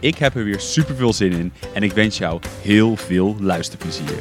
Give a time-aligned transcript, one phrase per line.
[0.00, 4.18] Ik heb er weer super veel zin in en ik wens jou heel veel luisterplezier.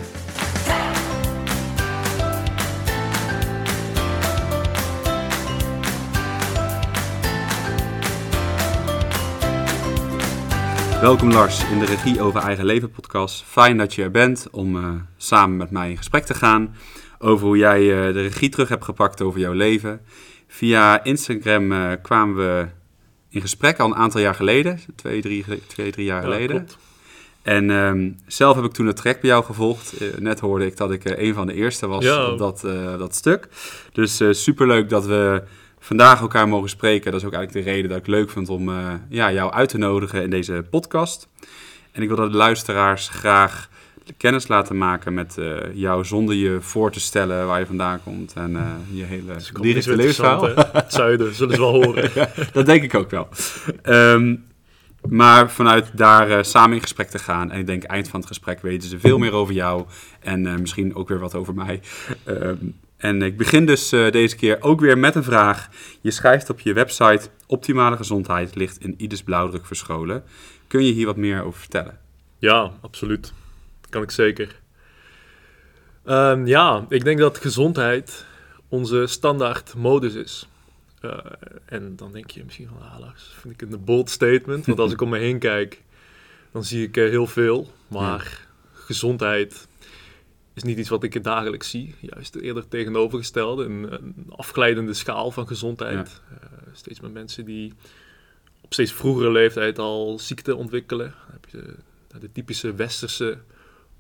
[11.01, 13.43] Welkom Lars in de Regie over Eigen Leven podcast.
[13.43, 16.75] Fijn dat je er bent om uh, samen met mij in gesprek te gaan
[17.19, 20.01] over hoe jij uh, de regie terug hebt gepakt over jouw leven.
[20.47, 22.67] Via Instagram uh, kwamen we
[23.29, 26.55] in gesprek al een aantal jaar geleden, twee, drie, twee, drie jaar Ja, geleden.
[26.55, 26.77] klopt.
[27.41, 29.93] En ehm, zelf heb ik toen het trek bij jou gevolgd.
[29.97, 32.31] Eh, net hoorde ik dat ik eh, een van de eerste was Ja.
[32.31, 33.47] op dat, eh, dat stuk.
[33.93, 35.43] Dus super superleuk dat we
[35.79, 37.11] vandaag elkaar mogen spreken.
[37.11, 38.71] Dat is ook eigenlijk de reden dat ik leuk vond om
[39.09, 41.27] ja, jou uit te nodigen in deze podcast.
[41.91, 43.69] En ik wil dat de luisteraars graag
[44.17, 48.33] kennis laten maken met eh, jou zonder je voor te stellen waar je vandaan komt
[48.33, 50.45] en eh, je hele Dus directe levensverhaal.
[50.55, 52.11] Het zuiden, zullen ze wel horen.
[52.53, 53.27] Dat denk ik ook wel.
[53.81, 54.35] Ehm,
[55.09, 57.51] maar vanuit daar eh, samen in gesprek te gaan.
[57.51, 59.85] En ik denk eind van het gesprek weten ze veel meer over jou.
[60.19, 61.81] En misschien ook weer wat over mij.
[62.23, 62.55] Ehm,
[62.97, 65.69] en ik begin dus deze keer ook weer met een vraag.
[66.01, 67.29] Je schrijft op je website...
[67.47, 70.23] Optimale gezondheid ligt in ieders blauwdruk verscholen.
[70.67, 71.97] Kun je hier wat meer over vertellen?
[72.39, 73.33] Ja, absoluut.
[73.89, 74.59] Dat kan ik zeker.
[76.03, 78.25] Ehm, ja, ik denk dat gezondheid
[78.67, 80.47] onze standaard modus is.
[81.01, 81.17] Eh,
[81.65, 84.65] en dan denk je misschien van, ah, Lars, vind ik een bold statement.
[84.65, 85.83] Want als ik om me heen kijk,
[86.51, 87.71] dan zie ik eh, heel veel.
[87.87, 89.67] Maar gezondheid
[90.53, 91.95] is niet iets wat ik dagelijks zie.
[91.99, 93.63] Juist eerder tegenovergestelde.
[93.63, 96.21] Een, een afglijdende schaal van gezondheid.
[96.29, 96.37] Eh,
[96.73, 97.73] steeds meer mensen die
[98.61, 101.13] op steeds vroegere leeftijd al ziekte ontwikkelen.
[101.25, 101.75] Dan heb je
[102.07, 103.37] de, de typische westerse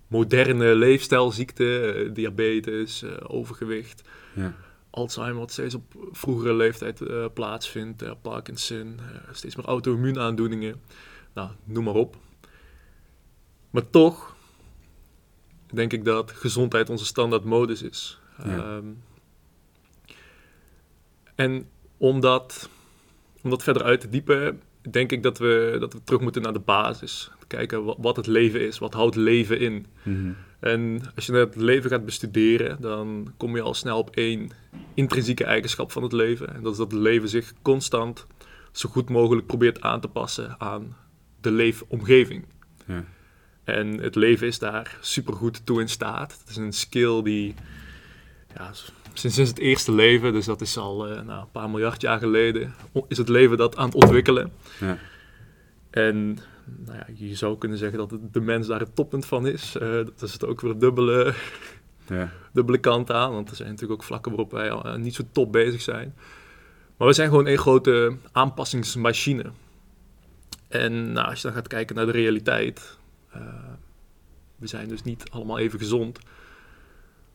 [0.09, 4.01] moderne leefstijlziekten, eh, diabetes, eh, overgewicht.
[4.35, 4.55] Ja.
[4.89, 8.99] Alzheimer, wat steeds op vroegere leeftijd eh, plaatsvindt, Parkinson,
[9.31, 10.81] steeds meer auto-immuunaandoeningen.
[11.33, 12.17] Nou, noem maar op.
[13.69, 14.35] Maar toch
[15.73, 18.19] denk ik dat gezondheid onze standaard modus is.
[18.43, 18.57] Ja.
[18.57, 18.85] Ehm,
[21.35, 22.69] en om dat,
[23.41, 26.53] om dat verder uit te diepen, denk ik dat we, dat we terug moeten naar
[26.53, 27.31] de basis.
[27.49, 29.85] Kijken wat, het leven is, wat houdt leven in.
[30.03, 30.31] Mhm.
[30.59, 34.51] En als je het leven gaat bestuderen, dan kom je al snel op één
[34.93, 36.53] intrinsieke eigenschap van het leven.
[36.55, 38.27] En dat is dat het leven zich constant
[38.71, 40.95] zo goed mogelijk probeert aan te passen aan
[41.41, 42.45] de leefomgeving.
[42.85, 43.03] Ja.
[43.63, 46.37] En het leven is daar supergoed toe in staat.
[46.39, 47.55] Het is een skill die
[48.55, 48.71] ja,
[49.13, 52.19] sinds, sinds het eerste leven, dus dat is al eh, nou, een paar miljard jaar
[52.19, 52.73] geleden,
[53.07, 54.51] is het leven dat aan het ontwikkelen.
[54.79, 54.97] Ja.
[55.89, 56.39] En
[56.85, 59.75] nou ja, je zou kunnen zeggen dat het- de mens daar het toppunt van is.
[59.75, 61.33] Eh, dat is het ook weer dubbele,
[62.07, 62.31] Ja.
[62.53, 63.31] dubbele kant aan.
[63.31, 66.15] Want er zijn natuurlijk ook vlakken waarop wij al, eh, niet zo top bezig zijn.
[66.97, 69.45] Maar we zijn gewoon een grote aanpassingsmachine.
[70.67, 72.97] En nou, als je dan gaat kijken naar de realiteit.
[73.31, 73.41] eh,
[74.55, 76.19] we zijn dus niet allemaal even gezond.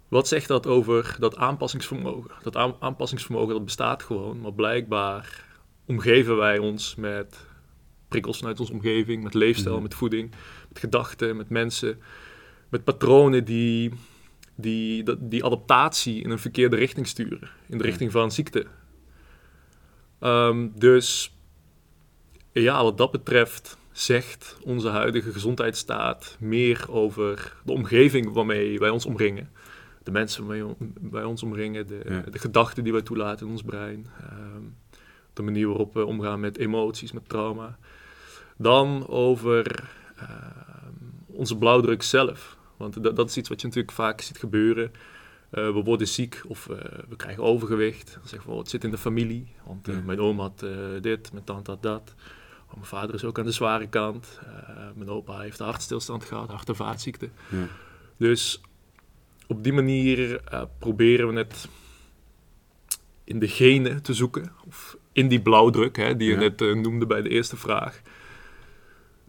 [0.09, 2.31] Wat zegt dat over dat aanpassingsvermogen?
[2.43, 4.41] Dat aan- aanpassingsvermogen dat bestaat gewoon.
[4.41, 5.45] Maar blijkbaar
[5.87, 7.47] omgeven wij ons met
[8.15, 9.23] prikkels vanuit onze omgeving.
[9.23, 9.83] Met leefstijl, Mhm.
[9.83, 10.31] met voeding,
[10.69, 11.99] met gedachten, met mensen.
[12.69, 13.93] Met patronen die
[14.57, 17.51] die, die adaptatie in een verkeerde richting sturen.
[17.69, 18.67] In de richting van ziekte.
[20.21, 21.35] Ehm, dus
[22.53, 29.07] ja, wat dat betreft zegt onze huidige gezondheidsstaat meer over de omgeving waarmee wij ons
[29.07, 29.51] omringen.
[30.03, 30.75] De mensen waarmee
[31.11, 32.21] wij ons omringen, de, Ja.
[32.31, 34.07] de gedachten die wij toelaten in ons brein.
[34.21, 34.63] ehm,
[35.33, 37.79] de manier waarop we omgaan met emoties, met trauma.
[38.57, 40.29] Dan over ehm,
[41.27, 42.57] onze blauwdruk zelf.
[42.77, 44.93] Want dat, dat is iets wat je natuurlijk vaak ziet gebeuren.
[45.51, 46.77] Eh, we worden ziek of eh,
[47.09, 48.13] we krijgen overgewicht.
[48.19, 49.47] Dan zeggen we, oh, het zit in de familie.
[49.67, 50.01] Want eh, Ja.
[50.01, 50.67] mijn oom had
[51.01, 52.15] dit, mijn tante had dat.
[52.67, 54.41] Oh, mijn vader is ook aan de zware kant.
[54.95, 57.33] Mijn opa heeft hartstilstand gehad, hart- en vaatziekten.
[57.51, 57.67] Ja.
[58.17, 58.61] Dus
[59.47, 60.41] op die manier
[60.79, 61.69] proberen we het
[63.25, 64.53] in de genen te zoeken.
[64.67, 66.41] Of in die blauwdruk, hè, die je Ja.
[66.41, 68.01] net noemde bij de eerste vraag.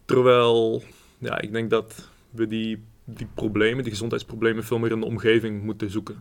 [0.06, 0.84] Terwijl,
[1.18, 5.63] ja, ik denk dat we die, die problemen, die gezondheidsproblemen, veel meer in de omgeving
[5.63, 6.16] moeten zoeken.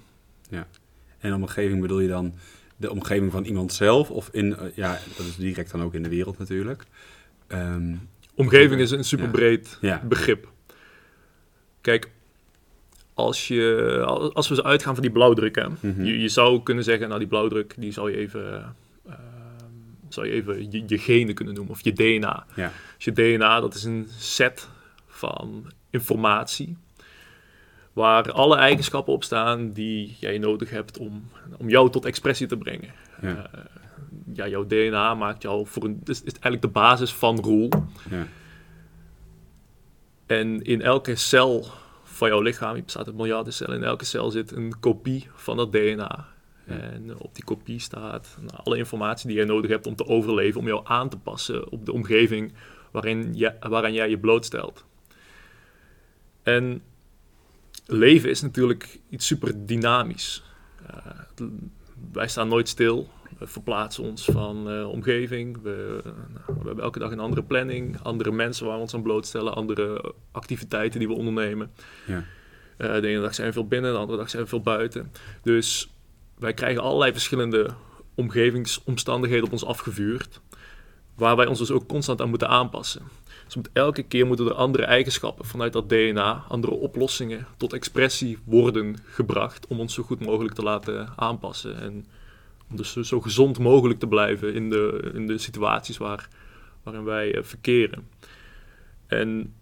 [1.19, 2.35] En de omgeving bedoel je dan
[2.77, 4.11] de omgeving van iemand zelf?
[4.11, 6.85] Of in, eh, ja, dat is direct dan ook in de wereld natuurlijk.
[7.47, 7.95] Ehm,
[8.35, 10.03] Omgeving is een superbreed Ja.
[10.09, 10.49] begrip.
[11.81, 12.11] Kijk,
[13.15, 14.03] als, je,
[14.35, 16.05] als we zo uitgaan van die blauwdruk, hè, Mhm.
[16.05, 18.67] je, je zou kunnen zeggen, nou die blauwdruk, die zou je even, eh,
[20.15, 22.47] zou je, even je, je genen kunnen noemen, of je DNA.
[22.55, 22.73] Ja.
[22.97, 24.69] Dus je DNA, dat is een set
[25.07, 26.77] van informatie,
[27.93, 31.29] waar alle eigenschappen op staan die jij nodig hebt om,
[31.59, 32.93] om jou tot expressie te brengen.
[33.23, 33.49] Ja.
[33.53, 33.61] Eh,
[34.33, 37.69] ja, jouw DNA maakt jou voor een, is, is eigenlijk de basis van Roel.
[38.11, 38.27] Ja.
[40.27, 41.67] En in elke cel
[42.05, 45.57] van jouw lichaam, je bestaat uit miljarden cellen, in elke cel zit een kopie van
[45.57, 46.34] dat DNA.
[46.67, 50.61] En op die kopie staat nou, alle informatie die je nodig hebt om te overleven,
[50.61, 52.53] om jou aan te passen op de omgeving
[52.91, 54.85] waarin je, waaraan jij je blootstelt.
[56.43, 56.83] En
[57.87, 60.43] leven is natuurlijk iets super dynamisch.
[60.87, 61.43] Eh, het-
[62.13, 63.09] wij staan nooit stil.
[63.39, 65.63] We verplaatsen ons van eh, omgeving.
[65.63, 69.03] We, nou, we hebben elke dag een andere planning, andere mensen waar we ons aan
[69.03, 71.71] blootstellen, andere activiteiten die we ondernemen.
[72.07, 72.25] Ja.
[72.77, 75.13] Eh, de ene dag zijn we veel binnen, de andere dag zijn we veel buiten.
[75.43, 75.94] Dus
[76.39, 77.71] wij krijgen allerlei verschillende
[78.15, 80.41] omgevingsomstandigheden op ons afgevuurd,
[81.15, 83.03] waar wij ons dus ook constant aan moeten aanpassen.
[83.45, 88.39] Dus moet elke keer moeten er andere eigenschappen vanuit dat DNA, andere oplossingen tot expressie
[88.45, 91.81] worden gebracht om ons zo goed mogelijk te laten aanpassen.
[91.81, 92.07] En
[92.71, 96.29] om dus zo gezond mogelijk te blijven in de, in de situaties waar,
[96.83, 98.09] waarin wij eh, verkeren.
[99.07, 99.55] En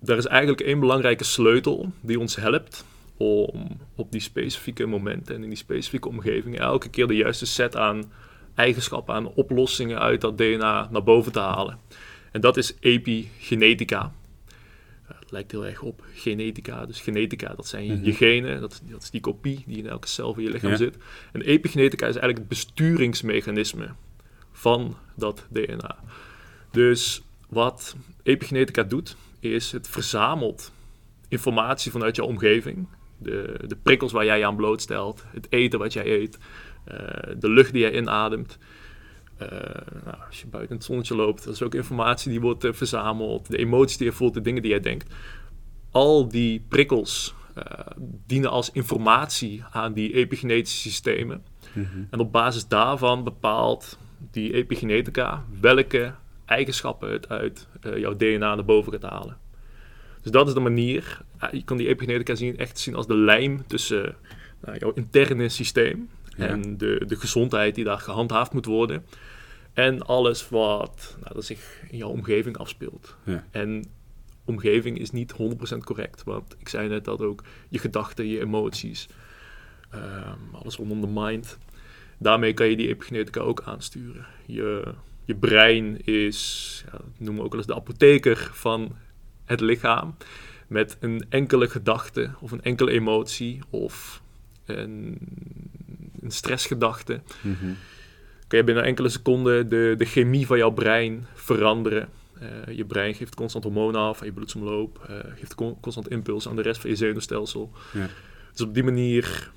[0.00, 2.84] daar is eigenlijk één belangrijke sleutel die ons helpt
[3.26, 7.76] om op die specifieke momenten en in die specifieke omgeving elke keer de juiste set
[7.76, 8.12] aan
[8.54, 11.78] eigenschappen, aan oplossingen uit dat DNA naar boven te halen.
[12.32, 14.12] En dat is epigenetica.
[15.08, 16.86] Eh, Het lijkt heel erg op genetica.
[16.86, 18.04] Dus genetica, dat zijn Mhm.
[18.04, 20.70] je genen, dat, is- dat is die kopie die in elke cel van je lichaam
[20.70, 20.76] Ja.
[20.76, 20.96] zit.
[21.32, 23.88] En epigenetica is eigenlijk het besturingsmechanisme
[24.52, 25.96] van dat DNA.
[26.70, 30.72] Dus wat epigenetica doet, is het verzamelt
[31.28, 32.86] informatie vanuit jouw omgeving.
[33.22, 36.38] De, de prikkels waar jij je aan blootstelt, het eten wat jij eet,
[36.84, 36.96] eh,
[37.38, 38.58] de lucht die jij inademt.
[39.36, 39.48] Eh,
[40.04, 43.50] nou, als je buiten het zonnetje loopt, dat is ook informatie die wordt eh, verzameld.
[43.50, 45.14] De emoties die je voelt, de dingen die jij denkt.
[45.90, 47.34] Al die prikkels
[48.26, 51.44] dienen als informatie aan die epigenetische systemen.
[51.72, 51.86] Mhm.
[52.10, 53.98] En op basis daarvan bepaalt
[54.30, 56.14] die epigenetica welke
[56.44, 59.36] eigenschappen het uit jouw DNA naar boven gaat halen.
[60.22, 61.20] Dus dat is de manier.
[61.38, 64.16] eh, je kan die epigenetica zien, echt zien als de lijm tussen
[64.60, 66.46] nou, jouw interne systeem Ja.
[66.46, 69.04] en de, de gezondheid die daar gehandhaafd moet worden.
[69.72, 73.16] En alles wat nou, dat zich in jouw omgeving afspeelt.
[73.24, 73.44] Ja.
[73.50, 73.84] En
[74.44, 75.32] omgeving is niet
[75.74, 76.22] 100% correct.
[76.24, 79.08] Want ik zei net dat ook je gedachten, je emoties,
[79.90, 81.58] ehm, alles rondom de mind.
[82.18, 84.26] Daarmee kan je die epigenetica ook aansturen.
[84.46, 84.94] Je,
[85.24, 88.96] je brein is, ja, dat noemen we ook wel eens de apotheker van
[89.52, 90.14] het lichaam.
[90.66, 94.22] Met een enkele gedachte of een enkele emotie of
[94.64, 95.18] een,
[96.20, 97.66] een stressgedachte Mhm.
[98.48, 102.08] kan je binnen enkele seconden de, de chemie van jouw brein veranderen.
[102.38, 106.48] Eh, je brein geeft constant hormonen af aan je bloedsomloop, eh, geeft con- constant impuls
[106.48, 107.72] aan de rest van je zenuwstelsel.
[107.92, 108.08] Ja.
[108.52, 109.50] Dus op die manier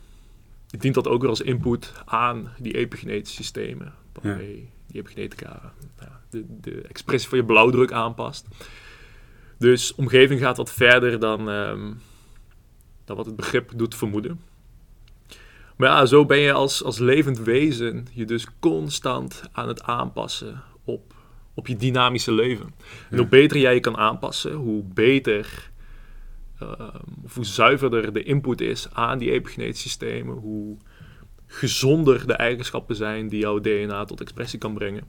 [0.77, 3.93] dient dat ook weer als input aan die epigenetische systemen.
[4.21, 8.47] Waarmee die epigenetica ja, de, de expressie van je blauwdruk aanpast.
[9.57, 11.93] Dus omgeving gaat wat verder dan, ehm,
[13.05, 14.39] dan wat het begrip doet vermoeden.
[15.75, 20.63] Maar ja, zo ben je als, als levend wezen je dus constant aan het aanpassen
[20.83, 21.13] op,
[21.53, 22.73] op je dynamische leven.
[23.09, 25.71] En hoe beter jij je kan aanpassen, hoe beter
[26.59, 30.77] ehm, of hoe zuiverder de input is aan die epigenetische systemen, hoe
[31.47, 35.03] gezonder de eigenschappen zijn die jouw DNA tot expressie kan brengen.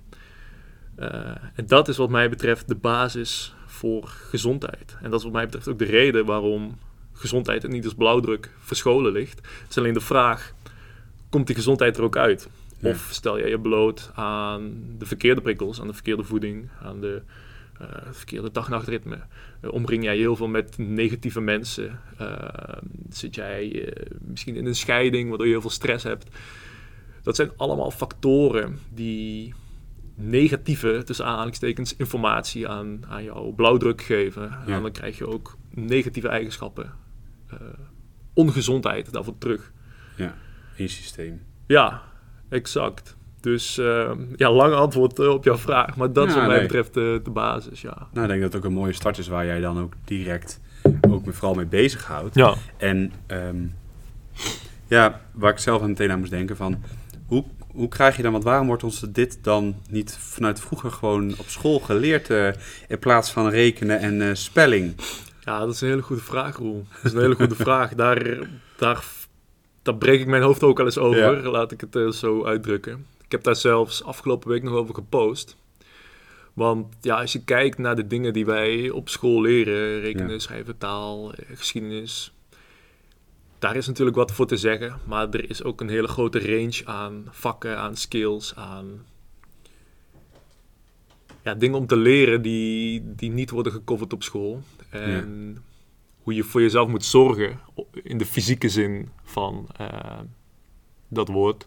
[0.97, 4.97] Eh, en dat is wat mij betreft de basis voor gezondheid.
[5.03, 6.79] En dat is wat mij betreft ook de reden waarom
[7.13, 9.37] gezondheid en niet als blauwdruk verscholen ligt.
[9.37, 10.53] Het is alleen de vraag,
[11.29, 12.49] komt die gezondheid er ook uit?
[12.79, 12.91] Ja.
[12.91, 17.23] Of stel jij je bloot aan de verkeerde prikkels, aan de verkeerde voeding, aan de
[17.79, 19.19] eh, verkeerde dag-nachtritme?
[19.61, 22.01] Eh, omring jij je heel veel met negatieve mensen?
[22.19, 22.39] Eh,
[23.11, 26.27] zit jij misschien in een scheiding waardoor je heel veel stress hebt?
[27.23, 29.55] Dat zijn allemaal factoren die
[30.17, 34.43] negatieve, tussen aanhalingstekens, informatie aan, aan jouw blauwdruk geven.
[34.43, 34.81] En Ja.
[34.81, 36.93] dan krijg je ook negatieve eigenschappen,
[37.51, 37.59] eh,
[38.35, 39.73] ongezondheid daarvoor terug.
[40.17, 40.35] Ja,
[40.75, 41.43] in je systeem.
[41.67, 42.03] Ja,
[42.49, 43.17] exact.
[43.41, 46.67] Dus eh, ja, lang antwoord eh, op jouw vraag, maar dat is wat mij nee.
[46.67, 48.09] betreft de basis, ja.
[48.13, 50.61] Nou, ik denk dat het ook een mooie start is waar jij dan ook direct
[51.09, 52.35] ook me vooral mee bezighoudt.
[52.35, 53.67] Ja, En ehm,
[54.87, 56.83] ja, waar ik zelf aan meteen aan moest denken van...
[57.77, 61.49] Hoe, krijg je dan, want waarom wordt ons dit dan niet vanuit vroeger gewoon op
[61.49, 62.49] school geleerd eh,
[62.89, 64.95] in plaats van rekenen en eh, spelling?
[65.45, 66.87] Ja, dat is een hele goede vraag, Roel.
[66.91, 67.95] Dat is een hele goede vraag.
[67.95, 69.05] Daar, daar,
[69.83, 73.07] daar breek ik mijn hoofd ook al eens over, laat ik het eh, zo uitdrukken.
[73.25, 75.57] Ik heb daar zelfs afgelopen week nog over gepost.
[76.53, 80.79] Want ja, als je kijkt naar de dingen die wij op school leren, rekenen, schrijven,
[80.79, 82.36] taal, geschiedenis,
[83.59, 86.83] daar is natuurlijk wat voor te zeggen, maar er is ook een hele grote range
[86.85, 89.05] aan vakken, aan skills, aan
[91.43, 94.63] ja, dingen om te leren die, die niet worden gecoverd op school.
[94.89, 95.63] En
[96.23, 97.61] hoe je voor jezelf moet zorgen
[97.93, 100.21] in de fysieke zin van uh,
[101.09, 101.67] dat woord.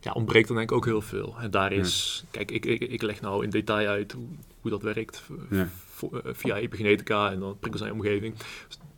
[0.00, 1.34] Ja, ontbreekt dan denk ik ook heel veel.
[1.38, 4.26] En daar is, kijk, ik, ik, ik leg nou in detail uit hoe,
[4.60, 5.68] hoe dat werkt ja.
[6.00, 8.34] Eh, via epigenetica en dan prikkels aan je omgeving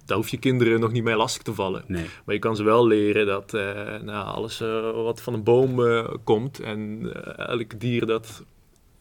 [0.04, 1.84] daar hoef je kinderen nog niet mee lastig te vallen.
[1.86, 2.06] Nee.
[2.24, 3.62] Maar je kan ze wel leren dat uh,
[4.00, 8.44] nou, alles uh, wat van een boom uh, komt en elk dier dat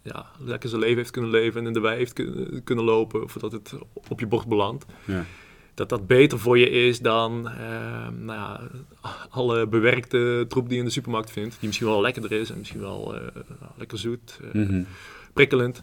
[0.01, 3.23] ja, lekker zijn leven heeft kunnen leven en in de wei heeft kun kunnen lopen,
[3.23, 3.73] of dat het
[4.07, 4.85] op je bord belandt.
[5.05, 5.25] Ja.
[5.73, 7.41] Dat dat beter voor je is dan
[8.19, 8.61] nou ja,
[9.29, 11.55] alle bewerkte troep die je in de supermarkt vindt.
[11.59, 13.15] Die misschien wel lekkerder is en misschien wel
[13.77, 14.87] lekker zoet, mm -hmm.
[15.33, 15.81] prikkelend.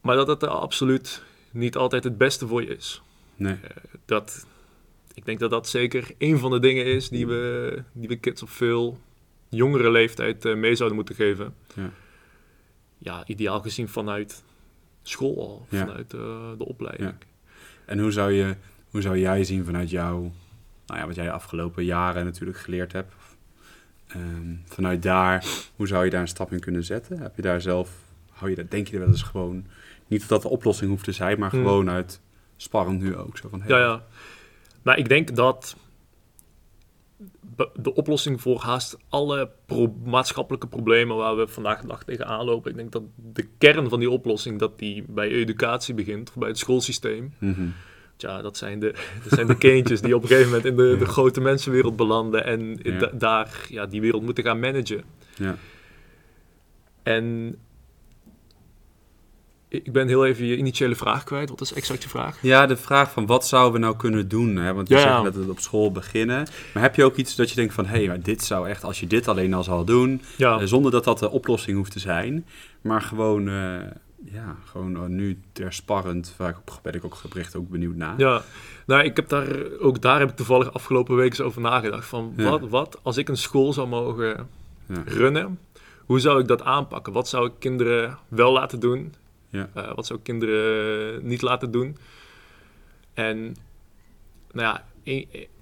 [0.00, 3.02] Maar dat het absoluut niet altijd het beste voor je is.
[3.36, 3.52] Nee.
[3.52, 3.68] Uh,
[4.04, 4.46] dat,
[5.14, 8.42] ik denk dat dat zeker een van de dingen is die we, die we kids
[8.42, 8.98] op veel
[9.48, 11.54] jongere leeftijd uh, mee zouden moeten geven.
[11.74, 11.90] Ja.
[12.98, 14.44] ja, ideaal gezien vanuit
[15.02, 15.86] school al, Ja.
[15.86, 16.20] vanuit uh,
[16.58, 17.10] de opleiding.
[17.10, 17.16] Ja.
[17.86, 18.54] En hoe zou, je,
[18.90, 20.20] hoe zou jij zien vanuit jou,
[20.86, 23.14] nou ja, wat jij de afgelopen jaren natuurlijk geleerd hebt?
[24.06, 25.44] Ehm, vanuit daar,
[25.76, 27.18] hoe zou je daar een stap in kunnen zetten?
[27.18, 27.90] Heb je daar zelf,
[28.30, 29.66] hou je dat, denk je er wel eens gewoon,
[30.06, 31.58] niet dat dat de oplossing hoeft te zijn, maar Hmm.
[31.62, 32.20] gewoon uit
[32.56, 33.36] sparrend nu ook.
[33.38, 34.04] Zo van, hey, Ja, ja.
[34.82, 35.76] Maar ik denk dat
[37.74, 42.70] de oplossing voor haast alle pro- maatschappelijke problemen waar we vandaag de dag tegenaan lopen,
[42.70, 46.58] ik denk dat de kern van die oplossing, dat die bij educatie begint, bij het
[46.58, 47.34] schoolsysteem.
[47.38, 47.66] Mhm.
[48.16, 48.94] Tja, dat zijn de,
[49.24, 52.44] dat zijn de kindjes die op een gegeven moment in de, de grote mensenwereld belanden
[52.44, 52.98] en Ja.
[52.98, 55.04] da- daar ja, die wereld moeten gaan managen.
[55.36, 55.56] Ja.
[57.02, 57.56] En
[59.84, 61.48] ik ben heel even je initiële vraag kwijt.
[61.50, 62.38] Wat is exact je vraag?
[62.42, 64.56] ja, de vraag van wat zouden we nou kunnen doen?
[64.56, 64.74] Hè?
[64.74, 65.22] Want je Ja, zegt ja.
[65.22, 66.46] dat het op school beginnen.
[66.74, 68.84] Maar heb je ook iets dat je denkt van, hé, hey, maar dit zou echt,
[68.84, 71.92] als je dit alleen al zou doen, Ja, eh, zonder dat dat de oplossing hoeft
[71.92, 72.46] te zijn,
[72.80, 73.54] maar gewoon, eh,
[74.24, 77.96] ja, gewoon eh, nu ter sparrend, waar ik op ben ik ook gebricht ook benieuwd
[77.96, 78.14] naar.
[78.16, 78.42] ja.
[78.86, 79.46] Nou, ik heb daar,
[79.80, 82.06] ook daar heb ik toevallig afgelopen week eens over nagedacht.
[82.06, 84.48] Van wat, wat als ik een school zou mogen
[85.04, 85.58] runnen,
[86.04, 87.12] hoe zou ik dat aanpakken?
[87.12, 89.14] Wat zou ik kinderen wel laten doen?
[89.56, 91.96] Eh, wat zou ik kinderen niet laten doen?
[93.14, 93.56] En
[94.52, 94.84] nou ja,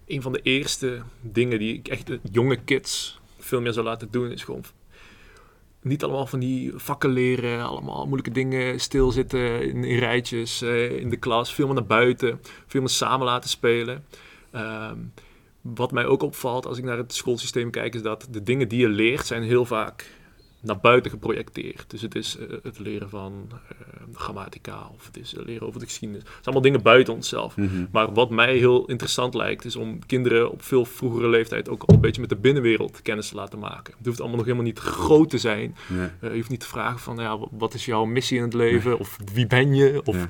[0.07, 4.31] een, van de eerste dingen die ik echt jonge kids veel meer zou laten doen,
[4.31, 4.65] is gewoon
[5.85, 11.09] niet allemaal van die vakken leren, allemaal moeilijke dingen, stilzitten in, in rijtjes eh, in
[11.09, 14.05] de klas, veel meer naar buiten, veel meer samen laten spelen.
[14.51, 14.99] Ehm,
[15.61, 18.81] wat mij ook opvalt als ik naar het schoolsysteem kijk, is dat de dingen die
[18.81, 20.11] je leert zijn heel vaak
[20.65, 21.91] naar buiten geprojecteerd.
[21.91, 23.59] Dus het is eh, het leren van eh,
[24.13, 26.23] grammatica of het is het leren over de geschiedenis.
[26.23, 27.57] Het zijn allemaal dingen buiten onszelf.
[27.57, 27.85] Mhm.
[27.93, 31.95] Maar wat mij heel interessant lijkt, is om kinderen op veel vroegere leeftijd ook al
[31.95, 33.95] een beetje met de binnenwereld kennis te laten maken.
[33.97, 35.77] Het hoeft allemaal nog helemaal niet groot te zijn.
[35.89, 36.09] Nee.
[36.21, 38.99] Eh, je hoeft niet te vragen van, ja, wat is jouw missie in het leven?
[38.99, 40.01] Of wie ben je?
[40.05, 40.27] Of, Ja.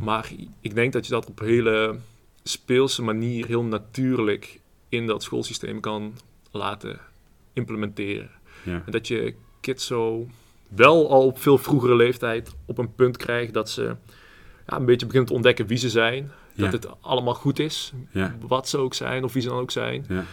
[0.00, 1.98] Maar ik denk dat je dat op een hele
[2.42, 6.14] speelse manier, heel natuurlijk in dat schoolsysteem kan
[6.50, 7.00] laten
[7.52, 8.30] implementeren.
[8.68, 8.82] Ja.
[8.86, 10.26] En dat je kids zo
[10.68, 13.82] wel al op veel vroegere leeftijd op een punt krijgt dat ze
[14.66, 16.30] ja, een beetje beginnen te ontdekken wie ze zijn.
[16.54, 17.92] Dat het allemaal goed is,
[18.40, 20.04] wat ze ook zijn of wie ze dan ook zijn.
[20.08, 20.24] Ja.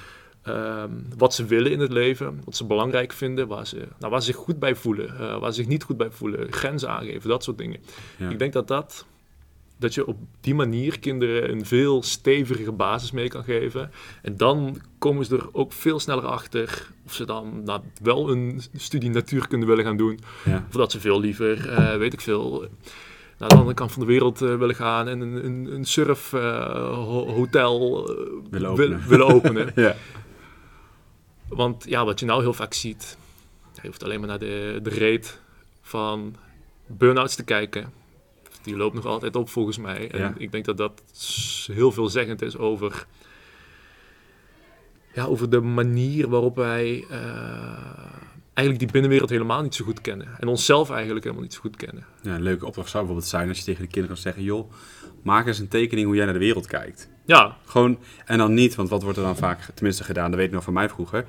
[0.46, 4.20] Ehm, wat ze willen in het leven, wat ze belangrijk vinden, waar ze, nou, waar
[4.22, 7.30] ze zich goed bij voelen, eh, waar ze zich niet goed bij voelen, grenzen aangeven,
[7.30, 7.80] dat soort dingen.
[8.30, 9.06] Ik denk dat dat,
[9.78, 13.92] dat je op die manier kinderen een veel stevige basis mee kan geven.
[14.22, 18.62] En dan komen ze er ook veel sneller achter of ze dan nou, wel een
[18.76, 20.20] studie natuurkunde willen gaan doen.
[20.46, 20.66] Ja.
[20.68, 22.68] Of dat ze veel liever, eh, weet ik veel,
[23.38, 28.06] naar de andere kant van de wereld eh, willen gaan en een, een, een surfhotel
[28.50, 29.08] Willen openen.
[29.08, 29.72] willen openen.
[29.86, 29.96] Ja.
[31.48, 33.18] Want ja, wat je nou heel vaak ziet,
[33.82, 35.28] je hoeft alleen maar naar de, de rate
[35.82, 36.36] van
[36.88, 37.94] burn-outs te kijken.
[38.66, 40.12] Die loopt nog altijd op volgens mij.
[40.12, 40.34] En Ja.
[40.38, 41.02] ik denk dat dat
[41.72, 43.06] heel veelzeggend is over,
[45.14, 47.18] ja, over de manier waarop wij eh,
[48.54, 50.28] eigenlijk die binnenwereld helemaal niet zo goed kennen.
[50.40, 52.06] En onszelf eigenlijk helemaal niet zo goed kennen.
[52.22, 54.44] Ja, een leuke opdracht zou bijvoorbeeld zijn als je tegen de kinderen kan zeggen...
[54.44, 54.72] joh,
[55.24, 57.10] maak eens een tekening hoe jij naar de wereld kijkt.
[57.26, 60.48] Ja, Gewoon, en dan niet, want wat wordt er dan vaak tenminste gedaan, dat weet
[60.48, 61.26] ik nog van mij vroeger.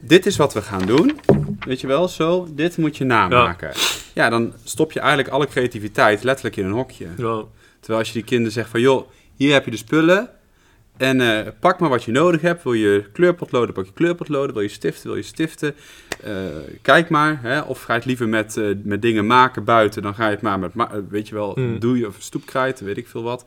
[0.00, 1.20] dit is wat we gaan doen.
[1.66, 3.68] Weet je wel, zo, dit moet je namaken.
[3.68, 3.74] Ja.
[4.14, 7.06] Dan stop je eigenlijk alle creativiteit letterlijk in een hokje.
[7.16, 7.42] Ja.
[7.80, 10.30] Terwijl als je die kinderen zegt van, joh, hier heb je de spullen.
[10.96, 12.62] En eh, pak maar wat je nodig hebt.
[12.62, 14.52] Wil je kleurpotloden, pak je kleurpotloden.
[14.54, 15.74] Wil je stiften, wil je stiften.
[16.22, 16.32] Eh,
[16.82, 17.38] kijk maar.
[17.42, 17.60] Hè?
[17.60, 20.40] Of ga je het liever met, eh, met dingen maken buiten, dan ga je het
[20.42, 20.72] maar met,
[21.08, 21.78] weet je wel, Mm.
[21.78, 23.44] doe je of stoepkrijt, weet ik veel wat.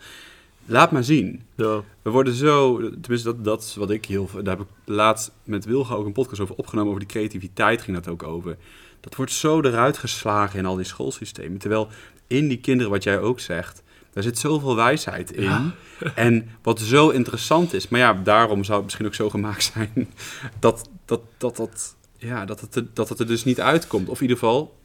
[0.66, 1.42] Laat maar zien.
[1.56, 1.82] Ja.
[2.02, 5.32] We worden zo, tenminste dat, dat is wat ik heel veel, daar heb ik laatst
[5.44, 8.58] met Wilga ook een podcast over opgenomen, over die creativiteit ging dat ook over.
[9.06, 11.58] Dat wordt zo eruit geslagen in al die schoolsystemen.
[11.58, 11.88] Terwijl
[12.28, 13.84] in die kinderen, wat jij ook zegt,
[14.14, 15.44] daar zit zoveel wijsheid in.
[15.44, 15.72] Ja.
[16.16, 20.14] En wat zo interessant is, maar ja, daarom zou het misschien ook zo gemaakt zijn,
[20.60, 24.10] dat dat, dat, dat, ja, dat, het, er, dat het er dus niet uitkomt.
[24.10, 24.78] Of in ieder geval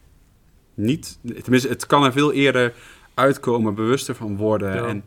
[0.75, 2.75] niet, tenminste het kan er veel eerder
[3.15, 4.75] uitkomen, bewuster van worden.
[4.75, 4.87] Ja.
[4.87, 5.05] En,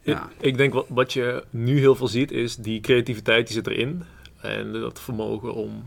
[0.00, 0.30] ja.
[0.38, 3.66] Ik, ik denk wat, wat je nu heel veel ziet is die creativiteit die zit
[3.66, 4.02] erin.
[4.40, 5.86] En dat vermogen om,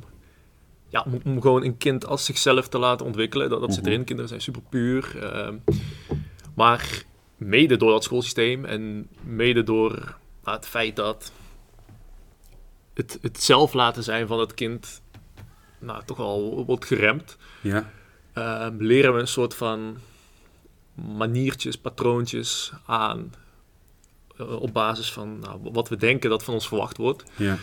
[0.90, 3.50] ja, om, om gewoon een kind als zichzelf te laten ontwikkelen.
[3.50, 3.92] Dat, dat zit Mhm.
[3.92, 4.04] erin.
[4.06, 5.24] Kinderen zijn super puur.
[5.24, 5.56] ehm,
[6.56, 7.04] maar
[7.36, 9.92] mede door dat schoolsysteem en mede door
[10.44, 11.32] nou, het feit dat
[12.94, 15.02] het, het zelf laten zijn van het kind
[15.80, 17.38] nou, toch wel wordt geremd.
[17.62, 17.90] ja.
[18.34, 19.98] Ehm, leren we een soort van
[20.94, 23.34] maniertjes, patroontjes aan.
[24.38, 27.24] eh, op basis van nou, wat we denken dat van ons verwacht wordt.
[27.36, 27.58] Ja.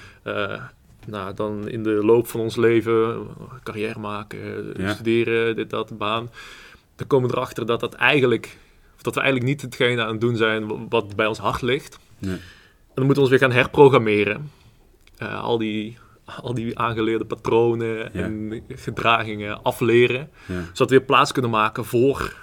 [1.07, 3.27] Nou, dan in de loop van ons leven,
[3.63, 4.93] carrière maken, Ja.
[4.95, 6.31] studeren, dit, dat, baan.
[6.97, 8.57] Dan komen we erachter dat, dat, eigenlijk,
[8.97, 11.63] of dat we eigenlijk niet hetgene aan het doen zijn wa- wat bij ons hart
[11.63, 11.99] ligt.
[12.19, 12.35] Nee.
[12.35, 12.41] En
[12.95, 14.51] dan moeten we ons weer gaan herprogrammeren.
[15.19, 20.55] Eh, al, die, al die aangeleerde patronen en gedragingen afleren Ja.
[20.73, 22.35] zodat we weer plaats kunnen maken voor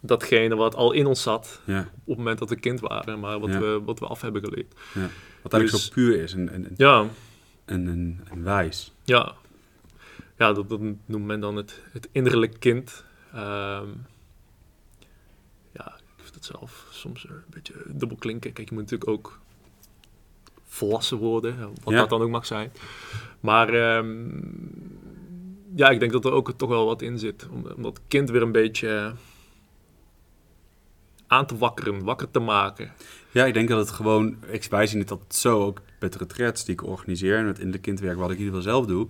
[0.00, 1.80] datgene wat al in ons zat Ja.
[1.80, 4.74] op het moment dat we kind waren, maar wat, we, wat we af hebben geleerd.
[5.42, 7.04] Wat eigenlijk Dus- zo puur is en, en, Ja,
[7.68, 8.92] en, en, en wijs.
[9.04, 9.34] ja.
[10.36, 13.04] Ja, dat, dat noemt men dan het, het innerlijk kind.
[13.32, 13.88] Ehm,
[15.72, 18.52] ja, ik vind het zelf soms een beetje dubbel klinken.
[18.52, 19.40] Kijk, je moet natuurlijk ook
[20.66, 22.00] volwassen worden, wat Ja.
[22.00, 22.72] dat dan ook mag zijn.
[23.40, 24.28] Maar ehm,
[25.74, 27.48] ja, ik denk dat er ook toch wel wat in zit.
[27.50, 29.14] Om, om dat kind weer een beetje
[31.26, 32.92] aan te wakkeren, wakker te maken.
[33.30, 34.36] Ja, ik denk dat het gewoon...
[34.46, 37.36] Ik, wij zien het altijd zo, ook met de retraites die ik organiseer...
[37.38, 39.06] en het in de kindwerk wat ik in ieder geval zelf doe...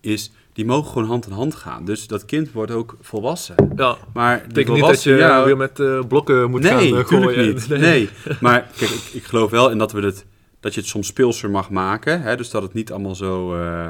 [0.00, 1.84] is die mogen gewoon hand in hand gaan.
[1.84, 3.54] Dus dat kind wordt ook volwassen.
[3.76, 6.94] Ja, Maar betekent niet dat je ja, weer met eh, blokken moet gaan nee, eh,
[6.94, 7.54] natuurlijk gooien.
[7.54, 7.68] niet.
[7.68, 8.08] Nee.
[8.40, 10.24] maar kijk, ik, ik geloof wel in dat, we het,
[10.60, 12.22] dat je het soms speelser mag maken.
[12.22, 12.36] Hè?
[12.36, 13.88] Dus dat het niet allemaal zo eh,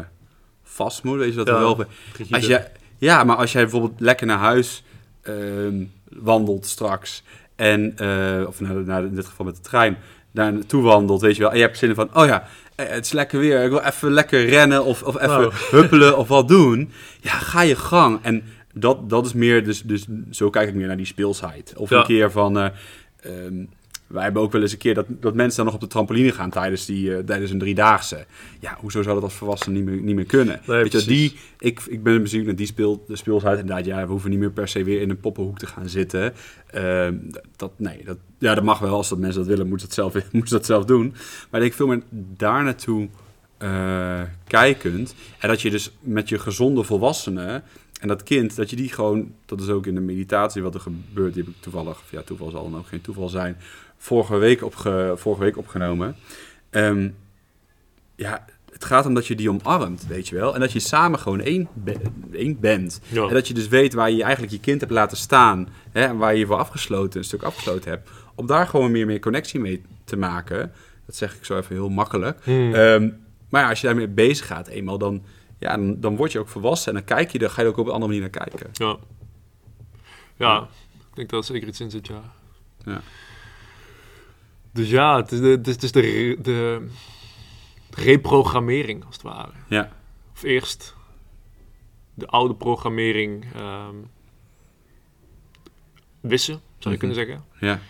[0.62, 1.18] vast moet.
[1.18, 1.58] Weet je, dat Ja.
[1.58, 1.84] wel...
[2.30, 4.84] Als jij, ja, maar als jij bijvoorbeeld lekker naar huis
[5.22, 7.22] ehm, wandelt straks...
[7.56, 9.98] en, eh, of naar, naar, in dit geval met de trein,
[10.32, 11.50] daar naartoe wandelt, weet je wel...
[11.50, 13.80] en je hebt zin in van, oh ja, eh, het is lekker weer, ik wil
[13.80, 15.52] even lekker rennen of, of even Nou.
[15.70, 16.90] huppelen of wat doen.
[17.20, 18.18] Ja, ga je gang.
[18.22, 18.42] En
[18.74, 21.72] dat, dat is meer, dus, dus zo kijk ik meer naar die speelsheid.
[21.76, 21.98] Of Ja.
[21.98, 22.56] een keer van...
[23.20, 23.64] ehm,
[24.08, 26.32] wij hebben ook wel eens een keer dat, dat mensen dan nog op de trampoline
[26.32, 28.26] gaan tijdens, die, eh, tijdens een driedaagse.
[28.60, 30.60] Ja, hoezo zou dat als volwassene niet meer, niet meer kunnen?
[30.66, 33.58] Nee, Weet je, die, ik, ik ben benieuwd naar die speel, de speelsheid.
[33.58, 36.32] Inderdaad, ja, we hoeven niet meer per se weer in een poppenhoek te gaan zitten.
[36.70, 37.14] Ehm,
[37.56, 38.94] dat, nee, dat, ja, dat mag wel.
[38.94, 41.14] Als dat mensen dat willen, moeten ze dat zelf, moeten dat zelf doen.
[41.50, 42.02] Maar ik denk veel meer
[42.36, 43.08] daar naartoe
[43.58, 45.14] eh, kijkend.
[45.38, 47.62] En dat je dus met je gezonde volwassenen
[48.00, 50.80] en dat kind, dat je die gewoon, dat is ook in de meditatie wat er
[50.80, 53.56] gebeurt, die heb ik toevallig, ja, toeval zal dan ook geen toeval zijn,
[53.98, 56.16] vorige week, opge, vorige week opgenomen.
[56.70, 57.08] Ehm,
[58.16, 60.54] ja, het gaat om dat je die omarmt, weet je wel.
[60.54, 62.00] En dat je samen gewoon één, be-
[62.32, 63.00] één bent.
[63.08, 63.26] Ja.
[63.28, 65.68] En dat je dus weet waar je eigenlijk je kind hebt laten staan.
[65.90, 68.10] Hè, en waar je je voor afgesloten, een stuk afgesloten hebt.
[68.34, 70.72] Om daar gewoon meer, meer connectie mee te maken.
[71.06, 72.44] Dat zeg ik zo even heel makkelijk.
[72.44, 72.74] Hmm.
[72.74, 73.10] Ehm,
[73.48, 75.22] maar ja, als je daarmee bezig gaat eenmaal, dan,
[75.58, 76.88] ja, dan, dan word je ook volwassen.
[76.88, 78.68] En dan kijk je er, ga je ook op een andere manier naar kijken.
[78.72, 78.96] Ja.
[80.36, 80.68] Ja,
[81.10, 82.22] ik denk dat er zeker iets in zit, ja.
[82.84, 83.00] Ja.
[84.72, 86.88] Dus ja, het is de, het is, het is de, de
[87.90, 89.52] reprogrammering, als het ware.
[89.68, 89.90] Ja,
[90.32, 90.96] Of eerst
[92.14, 93.94] de oude programmering ehm,
[96.20, 96.98] wissen, zou je Mhm.
[96.98, 97.44] kunnen zeggen.
[97.60, 97.80] ja.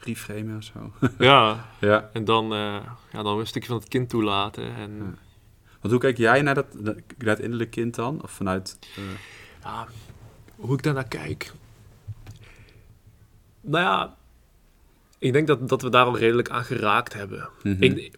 [0.00, 0.92] Reframen of zo.
[1.18, 2.10] ja, ja.
[2.12, 2.76] en dan, eh,
[3.12, 4.74] ja, dan een stukje van het kind toelaten.
[4.74, 5.14] En Ja.
[5.80, 8.22] Want hoe kijk jij naar dat, naar het innerlijk kind dan?
[8.22, 8.78] Of vanuit...
[8.96, 9.02] eh,
[9.62, 9.86] Ja,
[10.56, 11.52] hoe ik daarnaar kijk.
[13.60, 14.16] Nou ja,
[15.24, 17.48] ik denk dat, dat we daar al redelijk aan geraakt hebben.
[17.62, 17.82] mhm.
[17.82, 18.16] Ik,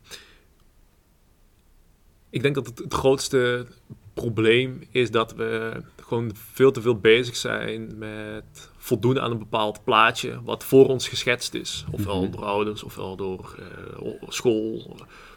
[2.31, 3.67] ik denk dat het, het grootste
[4.15, 9.85] probleem is dat we gewoon veel te veel bezig zijn met voldoen aan een bepaald
[9.85, 11.85] plaatje wat voor ons geschetst is.
[11.91, 12.31] Ofwel Mhm.
[12.33, 14.97] door ouders, ofwel door eh, school,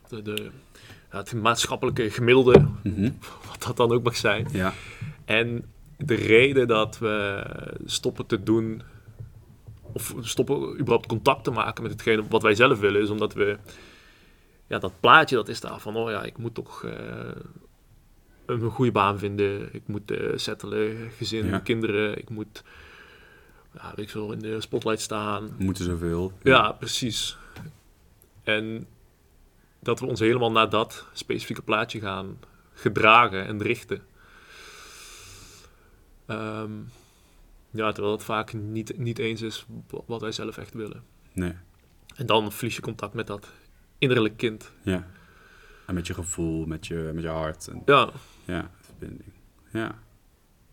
[0.10, 0.49] de, de,
[1.10, 3.12] het maatschappelijke gemiddelde, Mhm.
[3.49, 4.47] wat dat dan ook mag zijn.
[4.51, 4.73] Ja.
[5.25, 5.65] En
[5.97, 7.43] de reden dat we
[7.86, 8.82] stoppen te doen,
[9.93, 13.58] of stoppen überhaupt contact te maken met hetgene wat wij zelf willen, is omdat we,
[14.67, 17.32] ja, dat plaatje dat is daar van, oh ja, ik moet toch eh,
[18.45, 21.60] een goede baan vinden, ik moet eh settelen, gezin, Ja.
[21.60, 22.63] kinderen, ik moet,
[23.73, 25.56] ja, weet ik veel, in de spotlight staan.
[25.58, 26.32] Moeten zoveel.
[26.43, 27.38] Ja, precies.
[28.43, 28.88] En
[29.80, 32.39] dat we ons helemaal naar dat specifieke plaatje gaan
[32.73, 34.02] gedragen en richten.
[36.25, 36.71] Ehm,
[37.71, 41.03] ja, terwijl het vaak niet, niet eens is wa- wat wij zelf echt willen.
[41.34, 41.53] Nee.
[42.15, 43.49] En dan verlies je contact met dat
[43.97, 44.71] innerlijk kind.
[44.82, 45.08] Ja.
[45.88, 47.67] En met je gevoel, met je, met je hart.
[47.67, 48.10] En, Ja,
[48.45, 49.29] ja, verbinding.
[49.71, 49.99] Ja.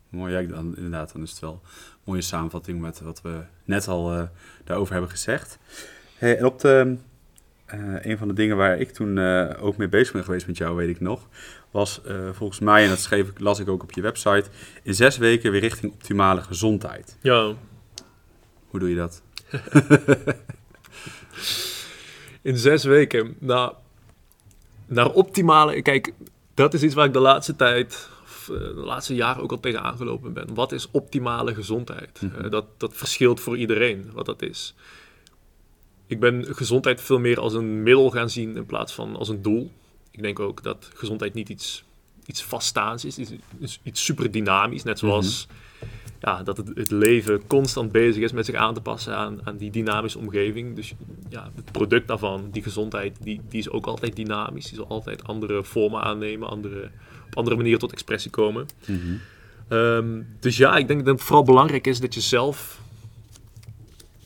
[0.09, 1.71] Mooi, ja, dan, inderdaad, dan is het wel een
[2.05, 4.23] mooie samenvatting met wat we net al eh,
[4.65, 5.59] daarover hebben gezegd.
[6.17, 6.97] Hey, en op de,
[7.67, 10.57] eh, een van de dingen waar ik toen eh, ook mee bezig ben geweest met
[10.57, 11.29] jou, weet ik nog,
[11.77, 14.45] was eh, volgens mij, en dat schreef ik, las ik ook op je website,
[14.83, 17.17] in zes weken weer richting optimale gezondheid.
[17.23, 17.55] ja.
[18.67, 19.23] Hoe doe je dat?
[22.43, 23.37] In zes weken.
[23.39, 23.73] Nou,
[24.87, 25.83] naar optimale.
[25.83, 26.13] Kijk,
[26.55, 29.61] dat is iets waar ik de laatste tijd, of eh, de laatste jaren ook al
[29.61, 30.55] tegen aangelopen ben.
[30.55, 32.21] Wat is optimale gezondheid?
[32.23, 32.45] Mhm.
[32.45, 34.75] Eh, dat, dat verschilt voor iedereen wat dat is.
[36.07, 39.43] Ik ben gezondheid veel meer als een middel gaan zien in plaats van als een
[39.43, 39.71] doel.
[40.17, 41.85] Ik denk ook dat gezondheid niet iets,
[42.27, 44.83] iets vaststaans is, iets, iets, iets super dynamisch.
[44.83, 45.47] Net zoals
[46.21, 49.57] ja, dat het, het leven constant bezig is met zich aan te passen aan, aan
[49.57, 50.77] die dynamische omgeving.
[50.77, 50.95] Dus
[51.29, 54.67] ja, het product daarvan, die gezondheid, die, die is ook altijd dynamisch.
[54.67, 56.91] Die zal altijd andere vormen aannemen, andere,
[57.27, 58.67] op andere manieren tot expressie komen.
[58.87, 58.99] Mhm.
[59.69, 62.81] Ehm, dus ja, ik denk dat het vooral belangrijk is dat je zelf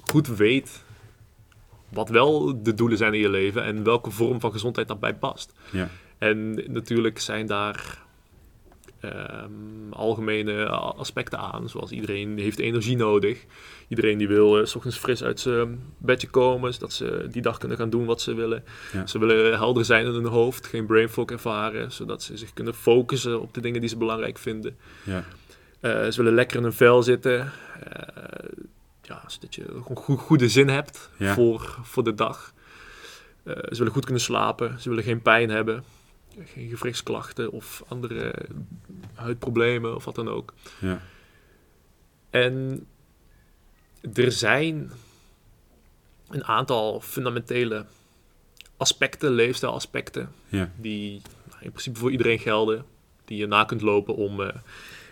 [0.00, 0.82] goed weet
[1.92, 5.52] wat wel de doelen zijn in je leven en welke vorm van gezondheid daarbij past.
[5.70, 5.88] Ja.
[6.18, 7.98] En natuurlijk zijn daar
[9.00, 9.50] ehm,
[9.90, 13.44] algemene aspecten aan, zoals iedereen heeft energie nodig.
[13.88, 17.58] Iedereen die wil eh, s ochtends fris uit zijn bedje komen, zodat ze die dag
[17.58, 18.64] kunnen gaan doen wat ze willen.
[18.92, 19.06] Ja.
[19.06, 22.74] Ze willen helder zijn in hun hoofd, geen brain fog ervaren, zodat ze zich kunnen
[22.74, 24.76] focussen op de dingen die ze belangrijk vinden.
[25.04, 25.24] Ja.
[25.80, 27.40] Eh, ze willen lekker in hun vel zitten.
[27.40, 28.48] eh,
[29.10, 31.34] ja, zodat je gewoon go- goede zin hebt Ja.
[31.34, 32.52] voor, voor de dag.
[33.42, 34.80] Eh, ze willen goed kunnen slapen.
[34.80, 35.84] Ze willen geen pijn hebben.
[36.44, 38.34] Geen gewrichtsklachten of andere
[39.14, 40.52] huidproblemen of wat dan ook.
[40.80, 41.00] Ja.
[42.30, 42.86] En
[44.14, 44.90] er zijn
[46.28, 47.84] een aantal fundamentele
[48.76, 50.70] aspecten, leefstijlaspecten, Ja.
[50.76, 52.84] die nou, in principe voor iedereen gelden.
[53.24, 54.54] Die je na kunt lopen om, eh,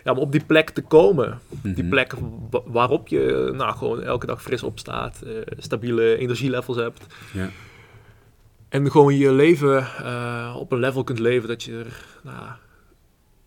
[0.03, 1.39] ja, om op die plek te komen.
[1.63, 1.89] Die Mhm.
[1.89, 2.13] plek
[2.49, 7.05] wa- waarop je nou, gewoon elke dag fris opstaat, eh, stabiele energielevels hebt.
[7.33, 7.49] Ja.
[8.69, 12.37] En gewoon je leven eh, op een level kunt leven dat je er nou,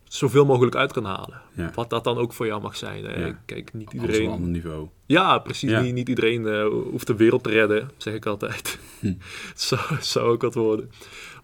[0.03, 1.41] zoveel mogelijk uit kan halen.
[1.55, 1.71] Ja.
[1.75, 3.05] Wat dat dan ook voor jou mag zijn.
[3.05, 3.25] hè.
[3.25, 3.37] Ja.
[3.45, 4.29] Kijk, niet Alles op een iedereen.
[4.29, 4.87] ander niveau.
[5.05, 5.69] Ja, precies.
[5.69, 5.81] Ja.
[5.81, 8.79] Niet, niet iedereen eh, hoeft de wereld te redden, zeg ik altijd.
[8.99, 9.13] Hm.
[9.55, 10.91] Zou, zou ook wat worden.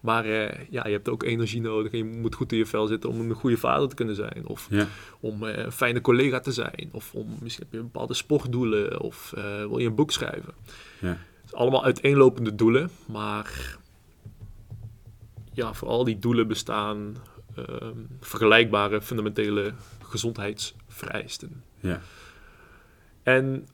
[0.00, 2.86] Maar eh, ja, je hebt ook energie nodig en je moet goed in je vel
[2.86, 4.46] zitten om een goede vader te kunnen zijn.
[4.46, 4.86] Of Ja.
[5.20, 6.88] om eh, een fijne collega te zijn.
[6.92, 10.54] Of om misschien heb je bepaalde sportdoelen of eh, wil je een boek schrijven.
[11.00, 11.08] Ja.
[11.08, 13.76] Het zijn allemaal uiteenlopende doelen, maar
[15.52, 17.16] ja, voor al die doelen bestaan
[17.56, 21.62] ehm, vergelijkbare fundamentele gezondheidsvereisten.
[21.80, 22.00] Ja.
[23.22, 23.68] En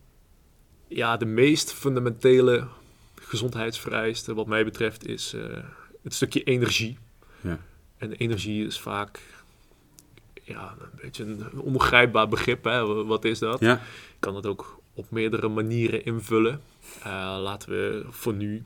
[0.88, 2.66] ja, de meest fundamentele
[3.14, 5.34] gezondheidsvereiste, wat mij betreft, is
[6.07, 6.99] het stukje energie.
[7.40, 7.59] Ja.
[7.99, 9.21] En energie is vaak
[10.42, 12.64] ja, een beetje een onbegrijpbaar begrip.
[12.64, 13.05] Hè?
[13.05, 13.61] Wat is dat?
[13.61, 13.73] Ja.
[13.73, 16.61] Je kan het ook op meerdere manieren invullen.
[17.03, 18.64] Eh, laten we voor nu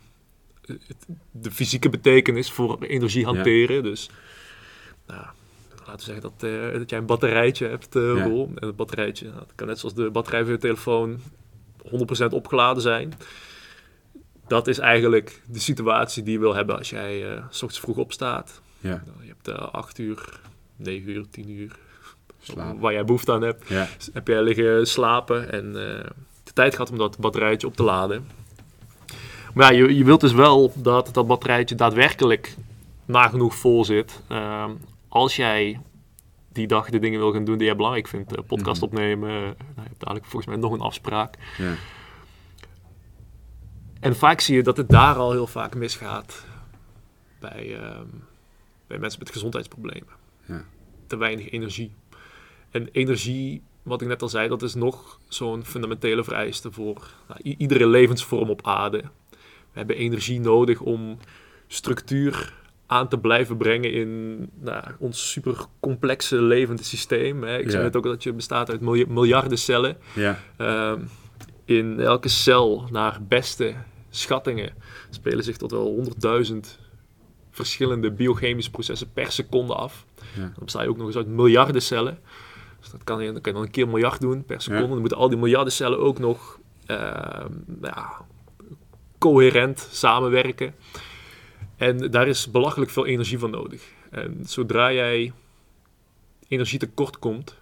[0.67, 3.83] het- de fysieke betekenis voor energie hanteren.
[3.83, 4.11] Dus
[5.07, 5.21] nou,
[5.79, 8.25] laten we zeggen dat, eh, dat jij een batterijtje hebt, eh Ja.
[8.25, 11.21] En het batterijtje nou, dat kan net zoals de batterij van je telefoon
[11.91, 13.13] 100% opgeladen zijn.
[14.51, 17.97] Dat is eigenlijk de situatie die je wil hebben als jij eh, s ochtends vroeg
[17.97, 18.61] opstaat.
[18.81, 19.03] Ja.
[19.07, 20.41] Nou, je hebt eh 8 uur,
[20.77, 21.77] 9 uur, 10 uur,
[22.41, 22.81] Slaap.
[22.81, 23.89] waar jij behoefte aan hebt Ja.
[24.13, 26.05] heb jij liggen slapen en eh,
[26.45, 28.27] de tijd gehad om dat batterijtje op te laden.
[29.55, 32.57] Maar ja, je, je wilt dus wel dat dat batterijtje daadwerkelijk
[33.05, 34.21] nagenoeg vol zit.
[34.29, 34.71] Ehm,
[35.09, 35.81] als jij
[36.53, 38.91] die dag de dingen wil gaan doen die jij belangrijk vindt, podcast Mhm.
[38.91, 41.35] opnemen, nou, je hebt dadelijk volgens mij nog een afspraak.
[41.59, 41.75] Ja.
[44.01, 46.45] En vaak zie je dat het daar al heel vaak misgaat
[47.41, 48.07] bij, ehm,
[48.87, 50.19] bij mensen met gezondheidsproblemen.
[50.47, 50.65] Ja.
[51.07, 51.93] te weinig energie.
[52.71, 57.41] En energie, wat ik net al zei, dat is nog zo'n fundamentele vereiste voor nou,
[57.59, 59.03] iedere levensvorm op aarde.
[59.31, 59.39] We
[59.79, 61.19] hebben energie nodig om
[61.67, 62.53] structuur
[62.87, 67.43] aan te blijven brengen in nou, ons super complexe levende systeem.
[67.43, 67.59] Hè.
[67.59, 67.71] Ik Ja.
[67.71, 69.97] zei net ook dat je bestaat uit milja- miljarden cellen.
[70.15, 70.39] Ja.
[70.57, 71.01] Ehm,
[71.71, 73.75] in elke cel, naar beste
[74.11, 74.73] schattingen,
[75.11, 76.05] spelen zich tot wel
[76.51, 76.57] 100.000
[77.51, 80.07] verschillende biochemische processen per seconde af.
[80.35, 80.41] Ja.
[80.41, 82.19] Dan besta je ook nog eens uit miljarden cellen.
[82.81, 84.83] Dus dat kan je, dan kan je dan een keer een miljard doen per seconde.
[84.83, 84.91] Ja.
[84.91, 87.53] Dan moeten al die miljarden cellen ook nog ehm,
[87.83, 88.27] ja,
[89.19, 90.75] coherent samenwerken.
[91.77, 93.83] En daar is belachelijk veel energie van nodig.
[94.11, 95.33] En zodra jij
[96.49, 97.60] energie tekort komt,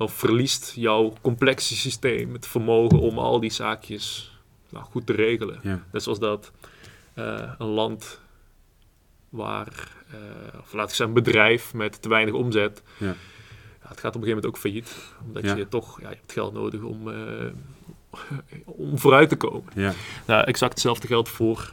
[0.00, 4.32] dan verliest jouw complexe systeem het vermogen om al die zaakjes
[4.68, 5.58] nou, goed te regelen.
[5.62, 5.84] Ja.
[5.92, 6.52] Net zoals dat
[7.14, 8.20] eh, een land
[9.28, 13.06] waar, eh, of laat ik zeggen, een bedrijf met te weinig omzet, Ja.
[13.06, 13.14] ja,
[13.88, 14.96] het gaat op een gegeven moment ook failliet.
[15.26, 15.54] Omdat Ja.
[15.56, 17.46] je toch, ja, je hebt geld nodig om, eh,
[18.64, 19.72] om vooruit te komen.
[19.74, 19.92] Ja.
[20.26, 21.72] Nou, exact hetzelfde geldt voor,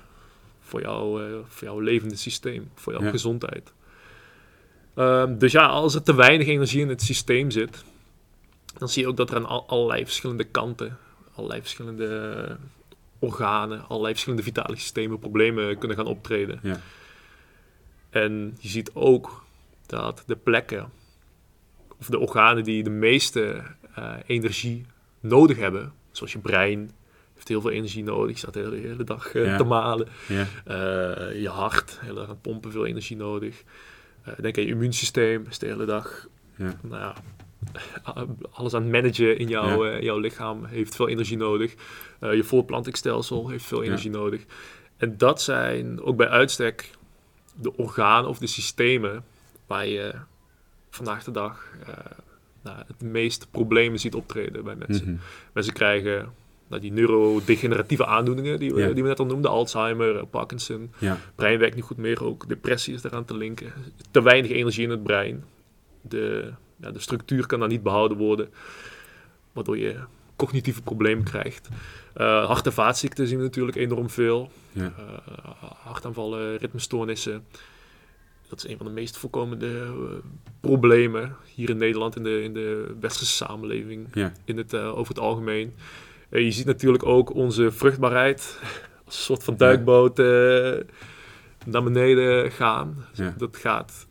[0.61, 3.73] voor, jou, voor jouw levende systeem, voor jouw gezondheid.
[4.95, 7.83] Ehm, dus ja, als er te weinig energie in het systeem zit,
[8.77, 10.97] dan zie je ook dat er aan al- allerlei verschillende kanten,
[11.36, 12.58] allerlei verschillende
[13.19, 16.60] organen, allerlei verschillende vitale systemen problemen kunnen gaan optreden.
[16.63, 16.80] Ja.
[18.10, 19.45] En je ziet ook
[19.86, 20.89] dat de plekken,
[21.99, 23.62] of de organen die de meeste
[23.95, 24.86] eh, energie
[25.19, 26.91] nodig hebben, zoals je brein,
[27.34, 29.58] heeft heel veel energie nodig, staat de hele, hele dag eh, Ja.
[29.58, 30.08] te malen.
[30.27, 30.47] Ja.
[30.65, 33.63] Eh, je hart, erg aan het pompen, veel energie nodig.
[34.39, 36.73] Denk aan je immuunsysteem, is de hele dag Ja.
[36.82, 37.13] nou ja,
[38.51, 41.73] alles aan het managen in jouw, eh, jouw lichaam heeft veel energie nodig.
[42.19, 43.86] Eh, je voortplantingsstelsel heeft veel Ja.
[43.88, 44.45] energie nodig.
[44.97, 46.89] En dat zijn ook bij uitstek
[47.62, 49.23] de organen of de systemen
[49.67, 50.13] waar je
[50.89, 51.93] vandaag de dag eh,
[52.63, 55.10] nou, het meest problemen ziet optreden bij mensen.
[55.12, 55.17] Mhm.
[55.53, 56.34] Mensen krijgen
[56.67, 58.91] nou, die neurodegeneratieve aandoeningen die we, Ja.
[58.91, 60.91] die we net al noemden, Alzheimer, Parkinson,
[61.36, 63.73] brein werkt niet goed meer, ook depressie is daaraan te linken.
[64.12, 65.43] Te weinig energie in het brein.
[66.01, 68.49] De, ja, de structuur kan dan niet behouden worden,
[69.51, 69.95] waardoor je
[70.35, 71.69] cognitieve problemen krijgt.
[72.13, 74.51] Eh, hart- en vaatziekten zien we natuurlijk enorm veel.
[74.71, 74.93] Ja.
[74.97, 75.13] Eh,
[75.83, 77.45] hartaanvallen, ritmestoornissen.
[78.49, 79.91] Dat is een van de meest voorkomende eh,
[80.59, 84.31] problemen hier in Nederland, in de, in de westerse samenleving, Ja.
[84.45, 85.73] in het, over het algemeen.
[86.29, 88.59] Je ziet natuurlijk ook onze vruchtbaarheid
[89.05, 90.17] als een soort van duikboot
[91.65, 93.05] naar beneden gaan.
[93.37, 94.07] Dat gaat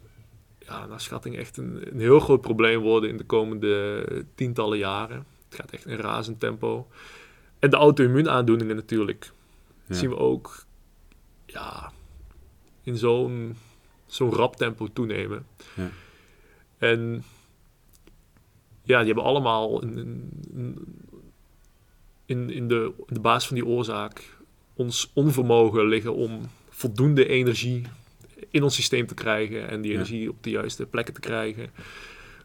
[0.66, 5.26] ja, naar schatting echt een, een heel groot probleem worden in de komende tientallen jaren.
[5.48, 6.86] Het gaat echt in razend tempo.
[7.58, 9.30] En de auto-immuunaandoeningen natuurlijk.
[9.86, 9.94] Ja.
[9.94, 10.64] zien we ook
[11.46, 11.92] ja,
[12.82, 13.56] in zo'n
[14.06, 15.46] zo'n rap tempo toenemen.
[15.74, 15.88] Ja.
[16.78, 17.24] En
[18.82, 20.94] ja, die hebben allemaal een, een- een-
[22.24, 24.36] in, in, de, in de basis van die oorzaak
[24.74, 27.82] ons onvermogen liggen om voldoende energie
[28.50, 29.96] in ons systeem te krijgen en die Ja.
[29.96, 31.70] energie op de juiste plekken te krijgen.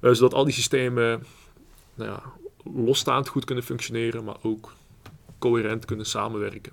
[0.01, 1.23] Eh, zodat al die systemen
[1.95, 2.23] nou ja,
[2.75, 4.73] losstaand goed kunnen functioneren, maar ook
[5.39, 6.71] coherent kunnen samenwerken.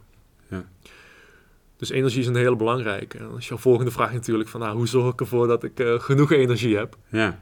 [0.49, 0.69] Ja.
[1.77, 3.19] Dus energie is een hele belangrijke.
[3.19, 5.81] En dan is jouw volgende vraag natuurlijk van, nou, hoe zorg ik ervoor dat ik
[5.81, 6.97] eh, genoeg energie heb?
[7.09, 7.41] Ja.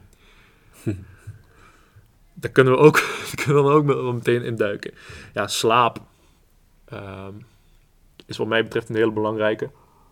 [2.33, 3.01] Daar kunnen we ook,
[3.43, 4.93] kunnen we ook wel meteen in duiken.
[5.33, 6.01] Ja, slaap
[6.85, 7.33] ehm,
[8.25, 9.69] is wat mij betreft een hele belangrijke.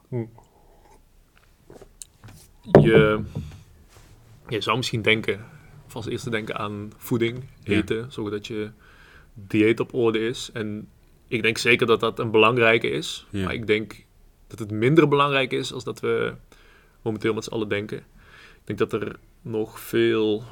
[0.09, 0.25] Hm.
[2.71, 3.21] Je,
[4.47, 5.45] je zou misschien denken,
[5.85, 7.73] of als eerste denken aan voeding, Ja.
[7.73, 8.69] eten, zodat je
[9.33, 10.49] dieet op orde is.
[10.53, 10.87] En
[11.27, 13.25] ik denk zeker dat dat een belangrijke is.
[13.29, 13.43] Ja.
[13.43, 14.05] Maar ik denk
[14.47, 16.33] dat het minder belangrijk is als dat we
[17.01, 17.97] momenteel met z'n allen denken.
[17.97, 20.43] Ik denk dat er nog veel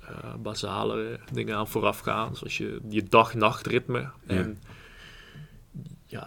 [0.00, 2.36] eh basale dingen aan vooraf gaan.
[2.36, 4.10] Zoals je, je dag-nachtritme.
[4.26, 4.69] En ja,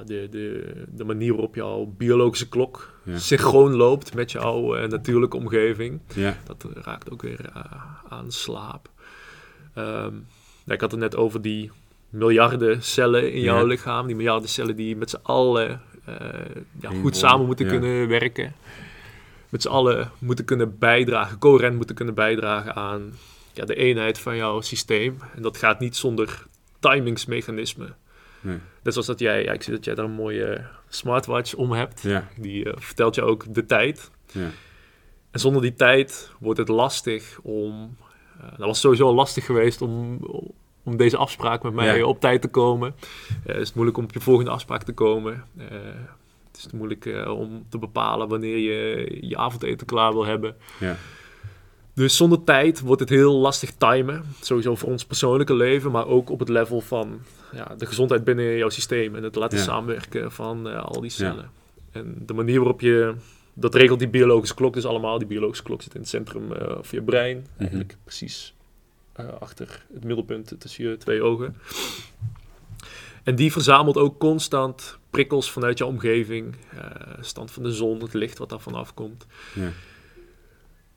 [0.06, 3.18] de, de, de manier waarop jouw biologische klok Ja.
[3.18, 6.00] synchroon loopt met jouw eh, natuurlijke omgeving.
[6.16, 6.38] Ja.
[6.46, 7.62] Dat raakt ook weer eh,
[8.10, 8.90] aan slaap.
[9.74, 10.14] Ehm,
[10.66, 11.72] ja, ik had het net over die
[12.10, 13.64] miljarden cellen in jouw Ja.
[13.64, 14.08] lichaam.
[14.08, 16.16] Die miljarden cellen die met z'n allen eh,
[16.80, 17.72] ja, goed samen moeten ja.
[17.72, 18.54] kunnen werken.
[19.50, 23.14] Met z'n allen moeten kunnen bijdragen, coherent moeten kunnen bijdragen aan
[23.54, 25.18] ja, de eenheid van jouw systeem.
[25.36, 26.46] En dat gaat niet zonder
[26.80, 27.96] timingsmechanismen.
[28.44, 28.58] Nee.
[28.84, 32.02] Net zoals dat jij, ja, ik zie dat jij daar een mooie smartwatch om hebt.
[32.02, 32.28] Ja.
[32.38, 34.12] Die eh, vertelt je ook de tijd.
[34.32, 34.50] Ja.
[35.32, 37.98] En zonder die tijd wordt het lastig om.
[38.42, 40.20] eh dat was sowieso lastig geweest om,
[40.84, 42.06] om deze afspraak met mij Ja.
[42.06, 42.96] op tijd te komen.
[43.44, 45.44] Het is moeilijk om op je volgende afspraak te komen.
[45.58, 50.56] Het is moeilijk om te bepalen wanneer je je avondeten klaar wil hebben.
[50.80, 50.96] Ja.
[51.94, 54.24] Dus zonder tijd wordt het heel lastig timen.
[54.42, 58.58] Sowieso voor ons persoonlijke leven, maar ook op het level van ja, de gezondheid binnen
[58.58, 59.16] jouw systeem.
[59.16, 59.64] En het laten Ja.
[59.64, 61.50] samenwerken van eh, al die cellen.
[61.92, 63.14] En de manier waarop je...
[63.54, 65.18] Dat regelt die biologische klok dus allemaal.
[65.18, 67.48] Die biologische klok zit in het centrum eh, van je brein.
[67.58, 68.54] Eigenlijk precies
[69.14, 71.56] eh, achter het middelpunt tussen je twee ogen.
[73.24, 76.56] En die verzamelt ook constant prikkels vanuit je omgeving.
[76.72, 76.80] eh,
[77.22, 79.26] stand van de zon, het licht wat daar vanaf komt.
[79.56, 79.70] Ja.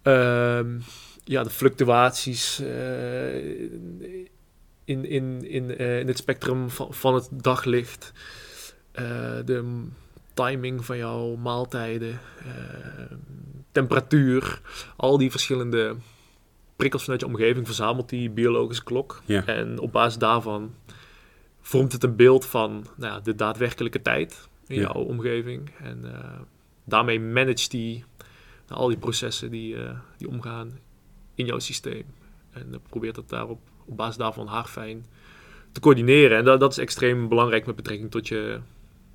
[0.07, 0.79] Ehm,
[1.25, 3.45] ja, de fluctuaties eh,
[4.85, 8.13] in, in, in, eh, in het spectrum van, van het daglicht.
[8.93, 9.05] Eh,
[9.45, 9.85] de
[10.35, 12.21] timing van jouw maaltijden.
[12.39, 13.17] eh,
[13.73, 14.61] temperatuur.
[14.97, 15.97] Al die verschillende
[16.77, 19.23] prikkels vanuit je omgeving verzamelt die biologische klok.
[19.25, 19.47] Ja.
[19.47, 20.75] En op basis daarvan
[21.61, 24.81] vormt het een beeld van nou ja, de daadwerkelijke tijd in Ja.
[24.81, 25.71] jouw omgeving.
[25.83, 26.05] En
[26.85, 28.05] daarmee managt die
[28.69, 30.79] nou, al die processen die, eh, die omgaan
[31.35, 32.05] in jouw systeem.
[32.51, 35.07] En eh, probeert het daarop, op basis daarvan haarfijn
[35.73, 36.39] te coördineren.
[36.39, 38.61] En dat, dat is extreem belangrijk met betrekking tot je,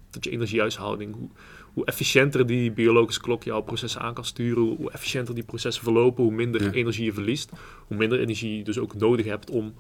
[0.10, 1.16] tot je energiehuishouding.
[1.16, 1.30] Hoe,
[1.74, 6.24] hoe efficiënter die biologische klok jouw processen aan kan sturen, hoe, efficiënter die processen verlopen,
[6.24, 6.72] hoe minder Ja.
[6.72, 7.52] energie je verliest,
[7.88, 9.74] hoe minder energie je dus ook nodig hebt om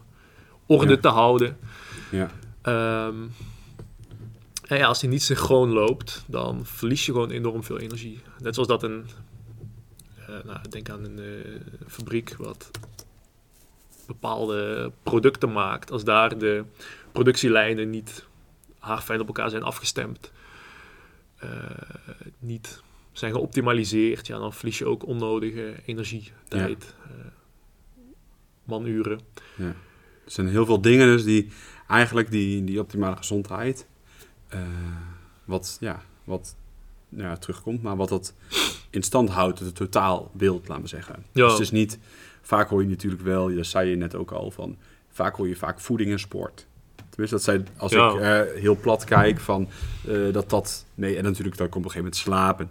[0.65, 0.99] orde Ja.
[0.99, 1.57] te houden.
[2.11, 2.31] Ja.
[2.61, 3.15] Ehm,
[4.67, 8.19] en ja, als die niet synchroon loopt, dan verlies je gewoon enorm veel energie.
[8.39, 9.05] Net zoals dat een,
[10.45, 12.71] nou, denk aan een eh, fabriek wat
[14.07, 15.91] bepaalde producten maakt.
[15.91, 16.63] Als daar de
[17.11, 18.25] productielijnen niet
[18.79, 20.31] haarfijn op elkaar zijn afgestemd,
[21.37, 21.49] eh,
[22.39, 27.09] niet zijn geoptimaliseerd, ja, dan verlies je ook onnodige energie, tijd, eh,
[28.63, 29.19] manuren.
[29.57, 29.75] Er
[30.25, 31.51] zijn heel veel dingen dus die
[31.87, 33.87] eigenlijk die, die optimale gezondheid,
[34.47, 34.61] eh,
[35.45, 36.55] wat, ja, wat
[37.09, 38.33] ja, terugkomt, maar wat dat
[38.91, 41.15] in stand houdt, het totaalbeeld, laten we zeggen.
[41.31, 41.43] Ja.
[41.43, 41.99] Dus het is niet,
[42.41, 44.77] vaak hoor je natuurlijk wel, dat zei je net ook al, van
[45.11, 46.65] vaak hoor je vaak voeding en sport.
[47.09, 48.09] Tenminste, dat zijn, als Ja.
[48.09, 49.67] ik eh, heel plat kijk, van
[50.07, 52.69] eh, dat dat, nee, en natuurlijk, daar komt op een gegeven moment slapen.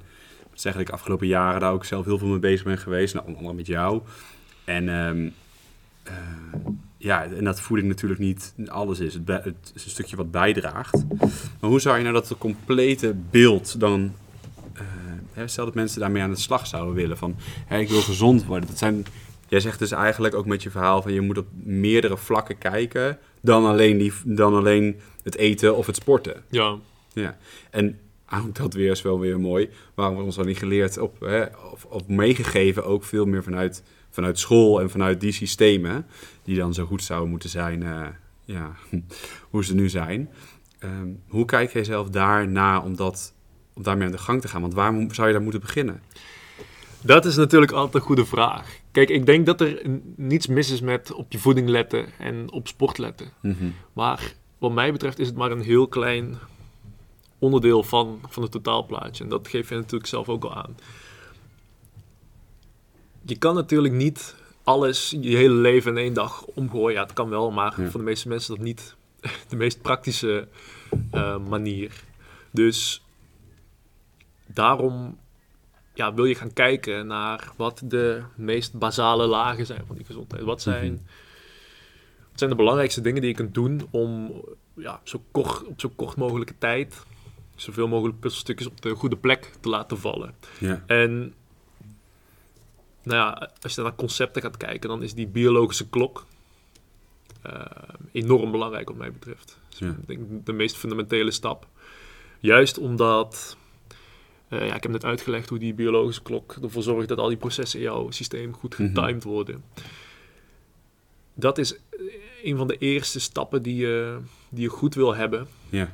[0.48, 3.26] Dat is eigenlijk afgelopen jaren daar ook zelf heel veel mee bezig ben geweest, nou,
[3.26, 4.00] onder andere met jou.
[4.64, 5.28] En ehm,
[6.02, 6.14] eh,
[6.96, 9.14] ja, en dat voeding natuurlijk niet alles is.
[9.14, 11.04] Het, het is een stukje wat bijdraagt.
[11.60, 14.12] Maar hoe zou je nou dat complete beeld dan...
[15.32, 17.16] hè, stel dat mensen daarmee aan de slag zouden willen.
[17.16, 18.68] Van, hè, ik wil gezond worden.
[18.68, 19.06] Dat zijn,
[19.48, 21.12] jij zegt dus eigenlijk ook met je verhaal van...
[21.12, 25.96] je moet op meerdere vlakken kijken dan alleen, die, dan alleen het eten of het
[25.96, 26.42] sporten.
[26.48, 26.78] Ja,
[27.12, 27.36] Ja,
[27.70, 27.98] en
[28.44, 29.70] ook dat weer is wel weer mooi.
[29.94, 33.82] Waarom we ons dan niet geleerd op, hè, of, of meegegeven, ook veel meer vanuit,
[34.10, 36.06] vanuit school en vanuit die systemen,
[36.44, 38.06] die dan zo goed zouden moeten zijn, eh,
[38.44, 38.72] ja,
[39.50, 40.30] hoe ze nu zijn.
[40.78, 43.34] Ehm, hoe kijk jij zelf daarna om, dat,
[43.80, 44.60] om daarmee aan de gang te gaan?
[44.60, 46.02] Want waar zou je daar moeten beginnen?
[47.02, 48.78] Dat is natuurlijk altijd een goede vraag.
[48.92, 49.82] Kijk, ik denk dat er
[50.16, 53.28] niets mis is met op je voeding letten en op sport letten.
[53.92, 56.38] Maar wat mij betreft is het maar een heel klein
[57.38, 59.24] onderdeel van, van het totaalplaatje.
[59.24, 60.76] En dat geef je natuurlijk zelf ook al aan.
[63.22, 66.94] Je kan natuurlijk niet alles je hele leven in één dag omgooien.
[66.96, 67.88] Ja, het kan wel, maar Ja.
[67.90, 68.94] voor de meeste mensen is dat niet
[69.48, 70.48] de meest praktische
[71.10, 72.02] eh, manier.
[72.50, 73.04] Dus
[74.54, 75.18] daarom
[75.94, 80.42] ja, wil je gaan kijken naar wat de meest basale lagen zijn van die gezondheid.
[80.42, 81.02] Wat zijn, Mhm.
[82.30, 84.32] wat zijn de belangrijkste dingen die je kunt doen om
[84.74, 87.02] ja, zo kort, op zo kort mogelijke tijd
[87.54, 90.34] zoveel mogelijk puzzelstukjes op de goede plek te laten vallen.
[90.58, 91.34] Ja, En
[93.02, 96.26] nou ja, als je naar concepten gaat kijken, dan is die biologische klok
[97.42, 97.60] eh,
[98.12, 99.58] enorm belangrijk wat mij betreft.
[99.68, 99.88] Dus Ja.
[99.88, 101.66] Ik denk de meest fundamentele stap.
[102.40, 103.56] Juist omdat,
[104.50, 107.36] eh, ja, ik heb net uitgelegd hoe die biologische klok ervoor zorgt dat al die
[107.36, 108.88] processen in jouw systeem goed Mhm.
[108.94, 109.64] getimed worden.
[111.34, 111.80] Dat is eh,
[112.42, 115.46] een van de eerste stappen die je, die je goed wil hebben.
[115.68, 115.92] ja,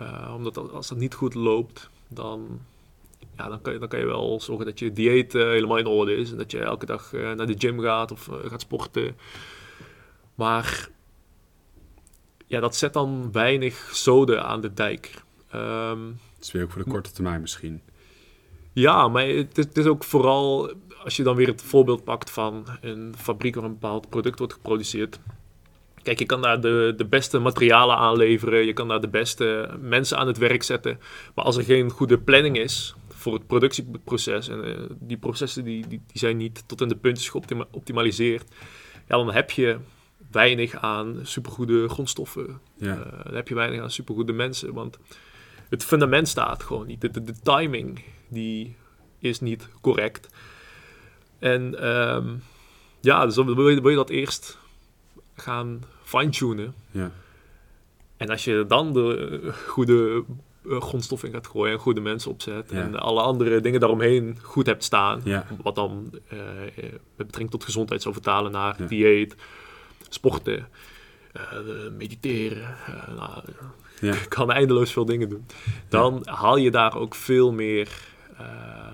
[0.00, 2.60] Uh, omdat als- dat niet goed loopt, dan,
[3.36, 5.86] ja, dan, kan je, dan kan je wel zorgen dat je dieet eh, helemaal in
[5.86, 6.30] orde is.
[6.30, 9.16] En dat je elke dag eh, naar de gym gaat of eh, gaat sporten.
[10.34, 10.88] Maar
[12.46, 15.22] ja, dat zet dan weinig zoden aan de dijk.
[15.50, 17.80] Ehm, dat is weer ook voor de korte termijn misschien.
[18.76, 20.72] Ja, maar het is, het is ook vooral
[21.04, 24.52] als je dan weer het voorbeeld pakt van een fabriek waar een bepaald product wordt
[24.52, 25.18] geproduceerd.
[26.02, 30.18] Kijk, je kan daar de, de beste materialen aanleveren, je kan daar de beste mensen
[30.18, 30.98] aan het werk zetten.
[31.34, 35.80] Maar als er geen goede planning is voor het productieproces en eh, die processen die,
[35.88, 38.54] die, die zijn niet tot in de puntjes geoptimaliseerd,
[39.08, 39.76] ja, dan heb je
[40.30, 42.60] weinig aan supergoede grondstoffen.
[42.78, 44.98] Ja, Eh, dan heb je weinig aan supergoede mensen, want
[45.68, 47.00] het fundament staat gewoon niet.
[47.00, 48.76] De, de, de timing die
[49.18, 50.28] is niet correct.
[51.38, 52.34] En ehm,
[53.00, 54.58] ja, dus dan wil je, wil je dat eerst
[55.34, 56.74] gaan fine-tunen.
[56.90, 57.10] Ja.
[58.16, 60.24] En als je dan de eh, goede
[60.70, 62.80] eh, grondstof in gaat gooien en goede mensen opzet Ja.
[62.82, 65.46] en alle andere dingen daaromheen goed hebt staan, Ja.
[65.62, 66.38] wat dan eh,
[66.76, 68.86] met betrekking tot gezondheid zou vertalen naar Ja.
[68.86, 69.34] dieet,
[70.08, 70.68] sporten,
[71.96, 72.76] mediteren,
[73.16, 73.42] nou,
[74.28, 75.46] kan eindeloos veel dingen doen.
[75.88, 77.88] Dan haal je daar ook veel meer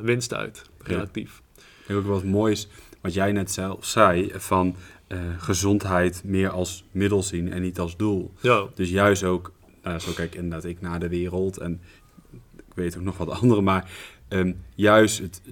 [0.02, 1.42] winst uit, relatief.
[1.56, 2.68] Ik denk ook wat moois,
[3.00, 4.76] wat jij net zelf zei, van
[5.06, 8.32] eh, gezondheid meer als middel zien en niet als doel.
[8.40, 11.80] Ja, Dus juist ook, nou, zo kijk inderdaad ik naar de wereld en
[12.56, 13.90] ik weet ook nog wat andere, maar
[14.28, 15.42] ehm, juist het,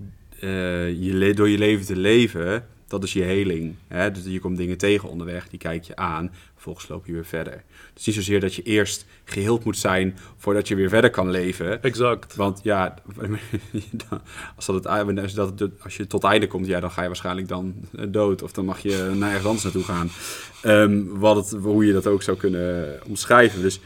[0.40, 3.74] eh, je door je leven te leven, dat is je heling.
[3.88, 4.10] Hè?
[4.10, 7.62] Dus je komt dingen tegen onderweg, die kijk je aan, vervolgens loop je weer verder.
[7.94, 11.82] Dus niet zozeer dat je eerst geheeld moet zijn voordat je weer verder kan leven.
[11.82, 12.36] exact.
[12.36, 12.94] Want ja,
[14.56, 14.86] als, dat het,
[15.18, 17.74] als, dat het- als je tot het einde komt, ja, dan ga je waarschijnlijk dan
[17.96, 18.42] eh, dood.
[18.42, 20.10] Of dan mag je naar ergens anders naartoe gaan.
[20.62, 23.62] Ehm, wat het, hoe je dat ook zou kunnen omschrijven.
[23.62, 23.80] Dus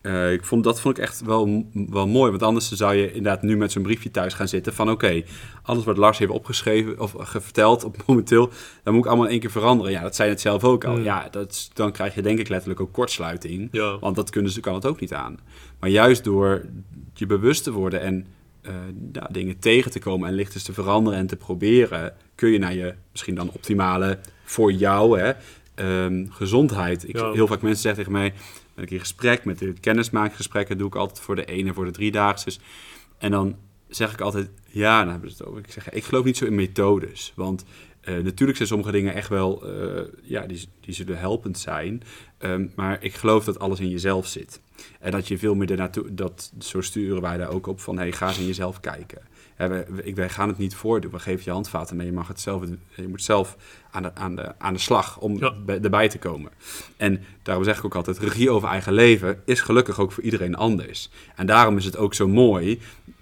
[0.00, 2.30] eh, ik vond, dat vond ik echt wel, wel mooi.
[2.30, 4.90] Want anders zou je inderdaad nu met zo'n briefje thuis gaan zitten van...
[4.90, 5.22] oké,
[5.62, 8.50] alles wat Lars heeft opgeschreven of ge- verteld op momenteel...
[8.82, 9.92] dan moet ik allemaal in één keer veranderen.
[9.92, 10.96] Ja, dat zei je het zelf ook al.
[10.96, 11.02] Mm.
[11.04, 13.68] Ja, dat, is- dan krijg je denk ik letterlijk ook kortsluiting.
[13.72, 15.38] Ja, Want dat kunnen ze, kan het ook niet aan.
[15.80, 16.64] Maar juist door
[17.14, 18.26] je bewust te worden en
[18.62, 18.74] eh,
[19.30, 22.94] dingen tegen te komen en lichtjes te veranderen en te proberen, kun je naar je
[23.10, 25.32] misschien dan optimale voor jou hè,
[25.74, 27.08] ehm, gezondheid.
[27.08, 27.32] Ik, Ja.
[27.32, 28.32] Heel vaak mensen zeggen tegen mij,
[28.86, 31.90] ben ik gesprek met de kennismakingsgesprekken, doe ik altijd voor de ene en voor de
[31.90, 32.58] driedaagse.
[33.18, 33.56] En dan
[33.88, 35.58] zeg ik altijd, ja, dan hebben ze het over.
[35.60, 37.32] Ik zeg, ik geloof niet zo in methodes.
[37.36, 37.64] Want
[38.00, 42.02] eh, natuurlijk zijn sommige dingen echt wel, eh, ja, die, die zullen helpend zijn.
[42.38, 44.60] Ehm, maar ik geloof dat alles in jezelf zit.
[45.00, 48.12] En dat je veel meer ernaartoe, dat zo sturen wij daar ook op van, hey,
[48.12, 49.22] ga eens in jezelf kijken.
[49.60, 49.84] Hè,
[50.14, 53.08] wij, gaan het niet voordoen, we geven je handvaten mee, je mag het zelf, je
[53.08, 53.56] moet zelf
[53.90, 55.54] aan de, aan de, aan de slag om Ja.
[55.64, 56.50] bij- erbij te komen.
[56.96, 60.54] En daarom zeg ik ook altijd, regie over eigen leven is gelukkig ook voor iedereen
[60.54, 61.10] anders.
[61.36, 62.80] En daarom is het ook zo mooi.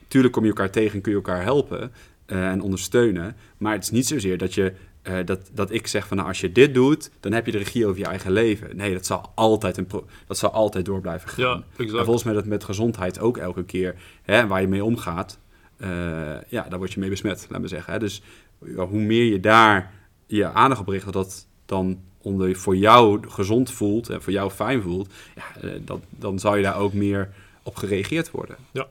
[0.08, 1.92] Tuurlijk kom je elkaar tegen en kun je elkaar helpen
[2.26, 3.36] eh, en ondersteunen.
[3.56, 4.72] Maar het is niet zozeer dat je
[5.02, 7.58] eh, dat, dat ik zeg van nou, als je dit doet, dan heb je de
[7.58, 8.76] regie over je eigen leven.
[8.76, 9.88] Nee, dat zal altijd, een
[10.26, 11.64] dat zal altijd door blijven gaan.
[11.76, 15.38] ja En volgens mij dat met gezondheid ook elke keer, hè, waar je mee omgaat,
[15.78, 17.92] eh, ja, daar word je mee besmet, laat me zeggen.
[17.92, 17.98] Hè.
[17.98, 18.22] Dus
[18.64, 19.92] ja, hoe meer je daar
[20.26, 24.50] je aandacht op richt, dat dat dan onder, voor jou gezond voelt en voor jou
[24.50, 27.28] fijn voelt, ja, eh, dat, dan zal je daar ook meer
[27.62, 28.56] op gereageerd worden.
[28.72, 28.86] Ja.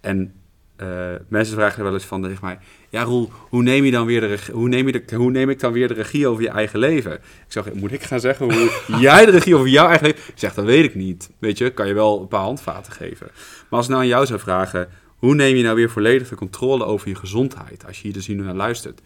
[0.00, 0.34] En
[0.76, 2.58] eh, mensen vragen wel eens van tegen mij,
[2.88, 5.60] ja Roel, hoe neem, je dan weer de hoe, neem je de, hoe neem ik
[5.60, 7.12] dan weer de regie over je eigen leven?
[7.12, 8.70] Ik zeg, moet ik gaan zeggen hoe
[9.00, 10.22] jij de regie over jouw eigen leven...
[10.26, 11.30] Ik zeg, dat weet ik niet.
[11.38, 13.26] Weet je, kan je wel een paar handvaten geven.
[13.32, 14.88] Maar als ik nou aan jou zou vragen,
[15.26, 17.86] hoe neem je nou weer volledig de controle over je gezondheid?
[17.86, 19.00] Als je hier dus hier naar luistert.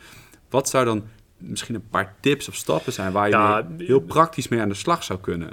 [0.50, 1.02] Wat zou dan
[1.36, 4.74] misschien een paar tips of stappen zijn waar je Ja, heel praktisch mee aan de
[4.74, 5.52] slag zou kunnen?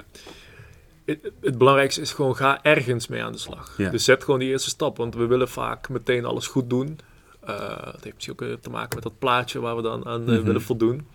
[1.04, 3.74] het, het belangrijkste is gewoon, ga ergens mee aan de slag.
[3.76, 3.90] Ja.
[3.90, 6.98] Dus zet gewoon die eerste stap, want we willen vaak meteen alles goed doen.
[7.40, 10.20] Eh dat heeft misschien ook eh, te maken met dat plaatje waar we dan aan
[10.28, 10.42] eh, Mhm.
[10.44, 11.06] willen voldoen.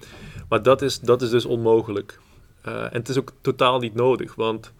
[0.49, 2.19] Maar dat is, dat is dus onmogelijk.
[2.61, 4.73] En het is ook totaal niet nodig, want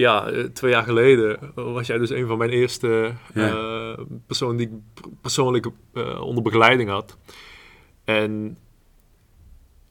[0.00, 3.48] ja, eh, twee jaar geleden was jij dus een van mijn eerste Ja.
[3.50, 4.72] eh, personen die ik
[5.20, 7.16] persoonlijk eh, onder begeleiding had.
[8.04, 8.58] En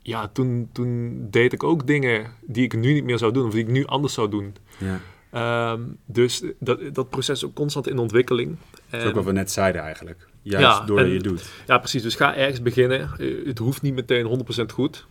[0.02, 3.52] ja, toen, toen deed ik ook dingen die ik nu niet meer zou doen, of
[3.52, 4.56] die ik nu anders zou doen.
[4.78, 5.00] Ja.
[5.32, 8.58] Ehm, dus dat, dat proces is ook constant in ontwikkeling.
[8.90, 10.28] Dat is ook wat we net zeiden eigenlijk.
[10.42, 11.50] Juist Ja, doordat en- je doet.
[11.68, 12.02] ja, precies.
[12.02, 13.10] Dus ga ergens beginnen.
[13.20, 15.08] Eh, het hoeft niet meteen 100% goed.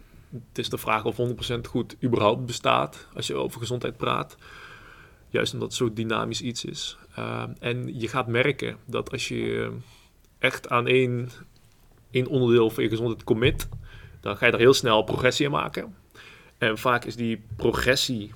[0.48, 4.36] Het is de vraag of 100% goed überhaupt bestaat als je over gezondheid praat.
[5.30, 6.98] Juist omdat het zo dynamisch iets is.
[7.14, 9.70] Ehm, en je gaat merken dat als je
[10.38, 11.28] echt aan één,
[12.10, 13.68] één onderdeel van je gezondheid commit,
[14.20, 15.94] dan ga je er heel snel progressie in maken.
[16.58, 18.30] En vaak is die progressie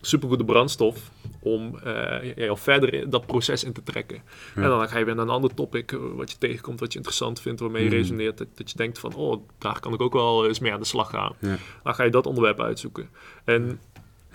[0.00, 4.22] supergoede brandstof om eh, jou verder in dat proces in te trekken.
[4.54, 4.62] Ja.
[4.62, 6.96] En dan ga je weer naar een ander topic eh, wat je tegenkomt, wat je
[6.98, 7.96] interessant vindt, waarmee je Mhm.
[7.98, 8.38] resoneert.
[8.38, 10.86] Dat, dat je denkt van, oh, daar kan ik ook wel eens mee aan de
[10.86, 11.34] slag gaan.
[11.40, 11.56] Ja.
[11.82, 13.08] Dan ga je dat onderwerp uitzoeken.
[13.44, 13.80] En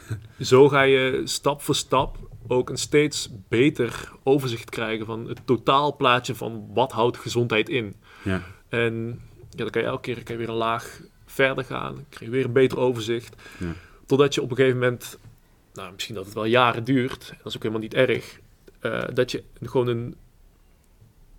[0.40, 6.36] zo ga je stap voor stap ook een steeds beter overzicht krijgen van het totaalplaatje
[6.36, 7.96] van wat houdt gezondheid in.
[8.24, 8.42] Ja.
[8.70, 11.94] En ja, dan kan je elke keer kan je weer een laag verder gaan.
[11.96, 13.36] Dan krijg je weer een beter overzicht.
[13.60, 13.74] Ja.
[14.06, 15.18] Totdat je op een gegeven moment,
[15.74, 18.40] nou, misschien dat het wel jaren duurt, en dat is ook helemaal niet erg,
[18.80, 20.16] eh, dat je gewoon een,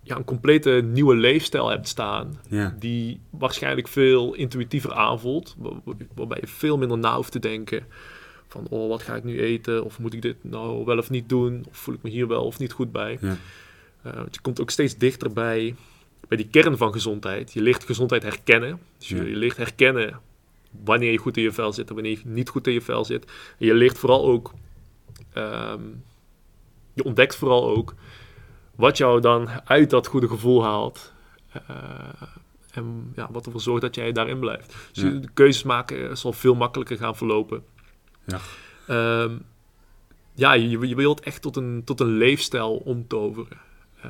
[0.03, 2.39] ja, een complete nieuwe leefstijl hebt staan.
[2.49, 2.75] Ja.
[2.79, 5.55] Die waarschijnlijk veel intuïtiever aanvoelt.
[5.57, 7.85] waar- Waarbij je veel minder na hoeft te denken.
[8.53, 9.83] Van, oh, wat ga ik nu eten?
[9.83, 11.65] Of moet ik dit nou wel of niet doen?
[11.69, 13.17] Of voel ik me hier wel of niet goed bij?
[13.21, 13.37] Ja.
[14.01, 15.75] Eh, je komt ook steeds dichter bij
[16.27, 17.53] bij die kern van gezondheid.
[17.53, 18.79] Je leert gezondheid herkennen.
[18.97, 19.23] Dus je, Ja.
[19.23, 20.19] je leert herkennen
[20.83, 23.05] wanneer je goed in je vel zit en wanneer je niet goed in je vel
[23.05, 23.25] zit.
[23.59, 24.53] En je leert vooral ook,
[25.33, 25.81] ehm,
[26.93, 27.93] je ontdekt vooral ook
[28.75, 31.13] wat jou dan uit dat goede gevoel haalt.
[31.51, 32.21] Eh,
[32.71, 34.75] en ja, wat ervoor zorgt dat jij daarin blijft.
[34.91, 35.09] Dus Ja.
[35.09, 37.63] de keuzes maken zal veel makkelijker gaan verlopen.
[38.25, 38.39] Ja.
[38.87, 39.31] Ehm,
[40.33, 43.57] ja, je, je wilt echt tot een, tot een leefstijl omtoveren.
[44.01, 44.09] Eh,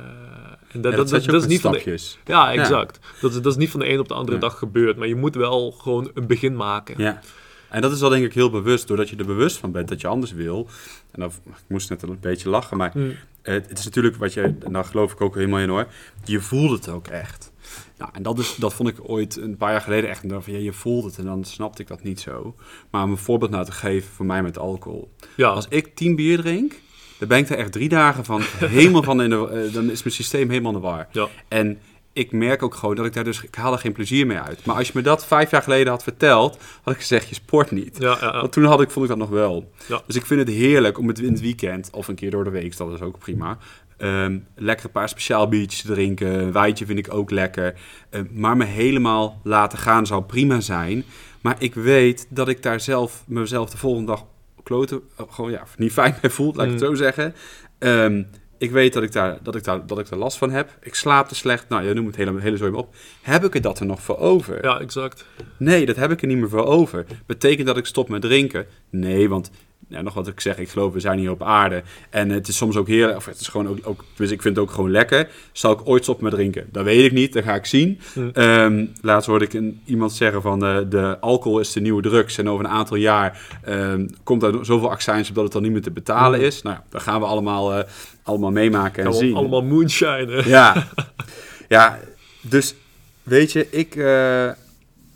[0.72, 2.98] en dat, Ja, dat, dat, is niet van de, ja, exact.
[3.20, 4.40] Dat, is, dat is niet van de een op de andere Ja.
[4.42, 4.96] dag gebeurd.
[4.96, 6.94] Maar je moet wel gewoon een begin maken.
[6.98, 7.20] Ja.
[7.68, 10.00] En dat is wel denk ik heel bewust, doordat je er bewust van bent dat
[10.00, 10.68] je anders wil.
[11.10, 13.10] En dan, ik moest net een beetje lachen, maar Hm.
[13.42, 15.86] Eh, het is natuurlijk wat je, en daar geloof ik ook helemaal in hoor,
[16.24, 17.52] je voelt het ook echt.
[17.98, 20.24] Nou, en dat, is, dat vond ik ooit een paar jaar geleden echt.
[20.28, 22.54] Van, ja, je voelt het en dan snapte ik dat niet zo.
[22.90, 25.10] Maar om een voorbeeld nou te geven voor mij met alcohol.
[25.36, 26.80] Ja, Als ik tien bier drink,
[27.18, 30.02] dan ben ik er echt drie dagen van helemaal van in de, eh, dan is
[30.02, 31.08] mijn systeem helemaal in de war.
[31.12, 31.28] ja.
[31.48, 31.78] En
[32.12, 34.64] ik merk ook gewoon dat ik daar dus, ik haal er geen plezier mee uit.
[34.64, 37.70] Maar als je me dat vijf jaar geleden had verteld, had ik gezegd, je sport
[37.70, 37.96] niet.
[37.98, 38.32] Ja, ja.
[38.32, 39.70] Want toen had ik, vond ik dat nog wel.
[39.88, 40.02] Ja.
[40.06, 42.50] Dus ik vind het heerlijk om het in het weekend, of een keer door de
[42.50, 43.58] week, dat is ook prima.
[43.96, 46.28] Ehm, lekker een paar speciaal biertjes drinken.
[46.40, 47.74] Een wijtje vind ik ook lekker.
[48.10, 51.04] Eh, maar me helemaal laten gaan zou prima zijn.
[51.40, 54.24] Maar ik weet dat ik daar zelf mezelf de volgende dag
[54.62, 56.86] kloten, eh, gewoon ja, niet fijn bij voel, laat ik het Mm.
[56.86, 57.34] zo zeggen.
[57.78, 58.22] Ehm,
[58.58, 60.78] ik weet dat ik, daar, dat, ik daar, dat ik er last van heb.
[60.82, 61.68] Ik slaap te slecht.
[61.68, 62.94] Nou, je noemt het hele, hele zooi op.
[63.22, 64.64] Heb ik er dat er nog voor over?
[64.64, 65.24] ja, exact.
[65.56, 67.06] Nee, dat heb ik er niet meer voor over.
[67.26, 68.66] Betekent dat ik stop met drinken?
[68.90, 69.50] Nee, want
[69.88, 71.82] ja, nog wat ik zeg, ik geloof we zijn hier op aarde.
[72.10, 74.56] En het is soms ook heerlijk, of het is gewoon ook, ook dus ik vind
[74.56, 75.28] het ook gewoon lekker.
[75.52, 76.68] Zal ik ooit stoppen met drinken?
[76.72, 78.00] Dat weet ik niet, dat ga ik zien.
[78.12, 78.28] Hm.
[78.32, 82.38] Ehm, laatst hoorde ik een, iemand zeggen van eh, de alcohol is de nieuwe drugs.
[82.38, 85.72] En over een aantal jaar ehm, komt er zoveel accijns op dat het dan niet
[85.72, 86.46] meer te betalen Hm.
[86.46, 86.62] is.
[86.62, 87.84] Nou, ja, dat gaan we allemaal, eh,
[88.22, 89.34] allemaal meemaken en zien.
[89.34, 90.42] allemaal moonshine.
[90.46, 90.88] Ja,
[91.68, 91.98] ja
[92.40, 92.74] dus
[93.22, 94.50] weet je, ik, eh,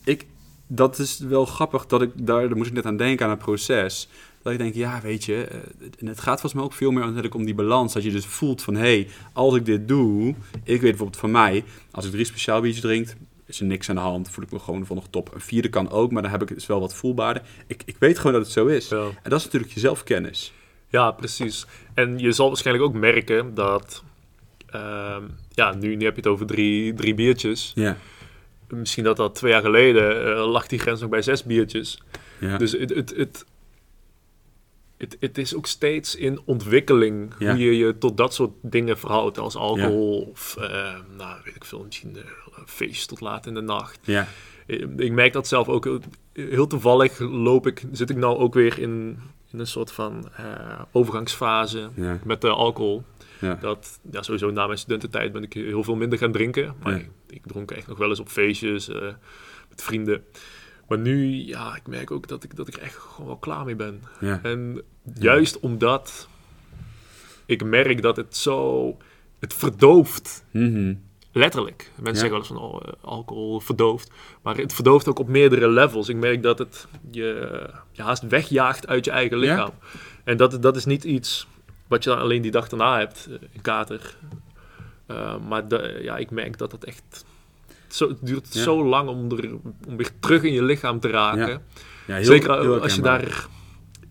[0.04, 0.26] ik,
[0.66, 3.40] dat is wel grappig dat ik daar, daar moest ik net aan denken aan het
[3.40, 4.08] proces.
[4.49, 5.59] Dat ik denk, ja, weet je, eh,
[5.99, 7.92] en het gaat volgens mij ook veel meer natuurlijk om die balans.
[7.92, 11.30] Dat je dus voelt van, hé, hey, als ik dit doe, ik weet bijvoorbeeld van
[11.30, 13.09] mij, als ik drie speciaal biertjes drink,
[13.46, 15.34] is er niks aan de hand, voel ik me gewoon nog top.
[15.34, 17.42] Een vierde kan ook, maar dan heb ik het dus wel wat voelbaarder.
[17.66, 18.88] Ik, ik weet gewoon dat het zo is.
[18.88, 19.05] Ja.
[19.22, 20.53] En dat is natuurlijk je zelfkennis.
[20.88, 21.66] Ja, precies.
[21.94, 24.03] En je zal waarschijnlijk ook merken dat...
[24.66, 27.72] ehm, ja, nu, nu heb je het over drie, drie biertjes.
[27.74, 27.96] Ja,
[28.68, 32.03] Misschien dat dat twee jaar geleden eh, lag die grens nog bij zes biertjes.
[32.40, 32.57] ja.
[32.59, 33.44] Dus het, het, het,
[34.99, 37.51] het, het is ook steeds in ontwikkeling Ja.
[37.51, 39.38] hoe je je tot dat soort dingen verhoudt.
[39.38, 42.22] Als alcohol of, eh, nou weet ik veel, misschien eh,
[42.57, 43.99] een feestje tot laat in de nacht.
[44.03, 44.28] ja,
[44.96, 46.01] Ik merk dat zelf ook
[46.32, 49.18] heel- toevallig loop ik, zit ik nou ook weer in,
[49.53, 53.03] in een soort van eh, overgangsfase ja, met de alcohol.
[53.40, 53.55] ja.
[53.61, 56.74] Dat, ja, sowieso na mijn studententijd ben ik heel veel minder gaan drinken.
[56.82, 56.99] Maar Ja.
[56.99, 59.01] ik, ik dronk echt nog wel eens op feestjes eh,
[59.68, 60.24] met vrienden.
[60.89, 63.76] Maar nu, ja, ik merk ook dat ik, dat ik echt gewoon wel klaar mee
[63.76, 64.03] ben.
[64.20, 64.41] ja.
[64.43, 64.82] En
[65.14, 66.28] juist omdat
[67.47, 68.97] ik merk dat het zo...
[69.39, 70.95] Het verdooft, Mhm.
[71.32, 71.91] letterlijk.
[71.97, 72.12] Mensen Ja.
[72.12, 74.11] zeggen wel eens van, oh, eh, alcohol verdooft.
[74.43, 76.09] Maar het verdooft ook op meerdere levels.
[76.09, 79.70] Ik merk dat het je, je haast wegjaagt uit je eigen lichaam.
[80.24, 81.47] En dat, dat is niet iets
[81.86, 84.16] wat je dan alleen die dag daarna hebt, eh, een kater.
[85.07, 87.24] Eh, maar de, ja, ik merk dat het echt...
[87.89, 88.62] Zo, het duurt Ja.
[88.62, 89.51] zo lang om, er,
[89.89, 91.49] om weer terug in je lichaam te raken.
[91.49, 91.61] Ja.
[92.07, 93.47] Ja, heel- Zeker heel als je daar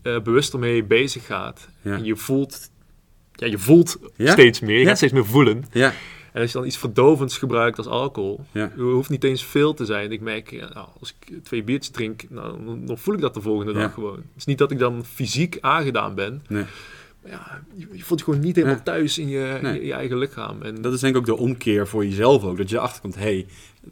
[0.02, 1.68] eh, bewuster mee bezig gaat.
[1.82, 2.72] En je voelt,
[3.34, 4.76] ja, je voelt steeds meer.
[4.76, 4.88] Je Ja.
[4.88, 5.66] gaat steeds meer voelen.
[5.72, 5.94] Ja,
[6.34, 8.72] En als je dan iets verdovends gebruikt als alcohol, Ja.
[8.78, 10.12] hoeft niet eens veel te zijn.
[10.12, 13.42] Ik merk, nou, als ik twee biertjes drink, nou, dan- dan voel ik dat de
[13.42, 13.80] volgende Ja.
[13.80, 14.16] dag gewoon.
[14.16, 16.42] Het is niet dat ik dan fysiek aangedaan ben.
[16.48, 16.64] nee.
[17.30, 19.74] Ja, je, je voelt je gewoon niet helemaal thuis in je, Nee.
[19.74, 20.62] je, je eigen lichaam.
[20.62, 22.58] En Dat is denk ik ook de omkeer voor jezelf ook.
[22.58, 23.46] Dat je erachter komt, hé, hey,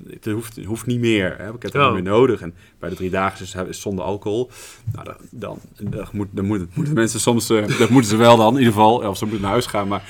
[0.09, 1.35] het, hoeft, het hoeft niet meer.
[1.37, 1.45] Hè?
[1.45, 1.85] Ik heb het Ja.
[1.85, 2.41] niet meer nodig.
[2.41, 4.51] En bij de drie dagen is zonder alcohol.
[4.93, 5.59] Nou, dan, dan,
[5.91, 7.49] dan, moet, dan moeten mensen soms...
[7.49, 8.95] eh, dat moeten ze wel dan, in ieder geval.
[9.09, 10.03] Of ze moeten naar huis gaan, maar...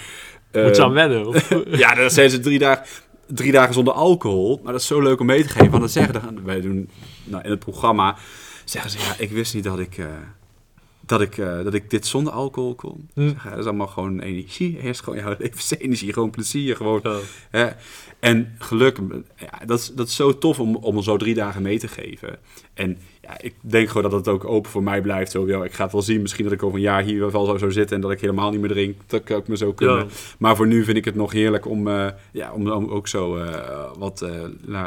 [0.52, 1.28] moet je eh, aan wennen.
[1.28, 1.50] Of,
[1.84, 2.86] Ja, dan zijn ze drie dagen,
[3.28, 4.60] drie dagen zonder alcohol.
[4.64, 5.70] Maar dat is zo leuk om mee te geven.
[5.70, 6.90] Want dan zeggen dan, wij doen
[7.24, 8.16] nou, in het programma,
[8.66, 10.06] zeggen ze, ja, ik wist niet dat ik, eh,
[11.06, 13.10] dat ik, eh, dat ik dit zonder alcohol kon.
[13.14, 13.30] Hm.
[13.30, 14.78] Zeg, dat is allemaal gewoon energie.
[14.84, 16.76] Eerst gewoon jouw levensenergie, gewoon plezier.
[16.76, 17.02] Gewoon,
[17.50, 17.70] hè.
[18.20, 18.98] En geluk,
[19.36, 22.38] ja, dat, is, dat is zo tof om, om zo drie dagen mee te geven.
[22.74, 25.32] En ja, ik denk gewoon dat het ook open voor mij blijft.
[25.32, 26.22] Zo, ja, ik ga het wel zien.
[26.22, 28.52] Misschien dat ik over een jaar hier wel zo zou zitten en dat ik helemaal
[28.52, 28.98] niet meer drink.
[29.08, 29.98] Dat ik ook me zo kunnen.
[29.98, 30.06] Ja.
[30.38, 33.38] Maar voor nu vind ik het nog heerlijk om, eh, ja, om, om ook zo
[33.38, 34.26] eh, wat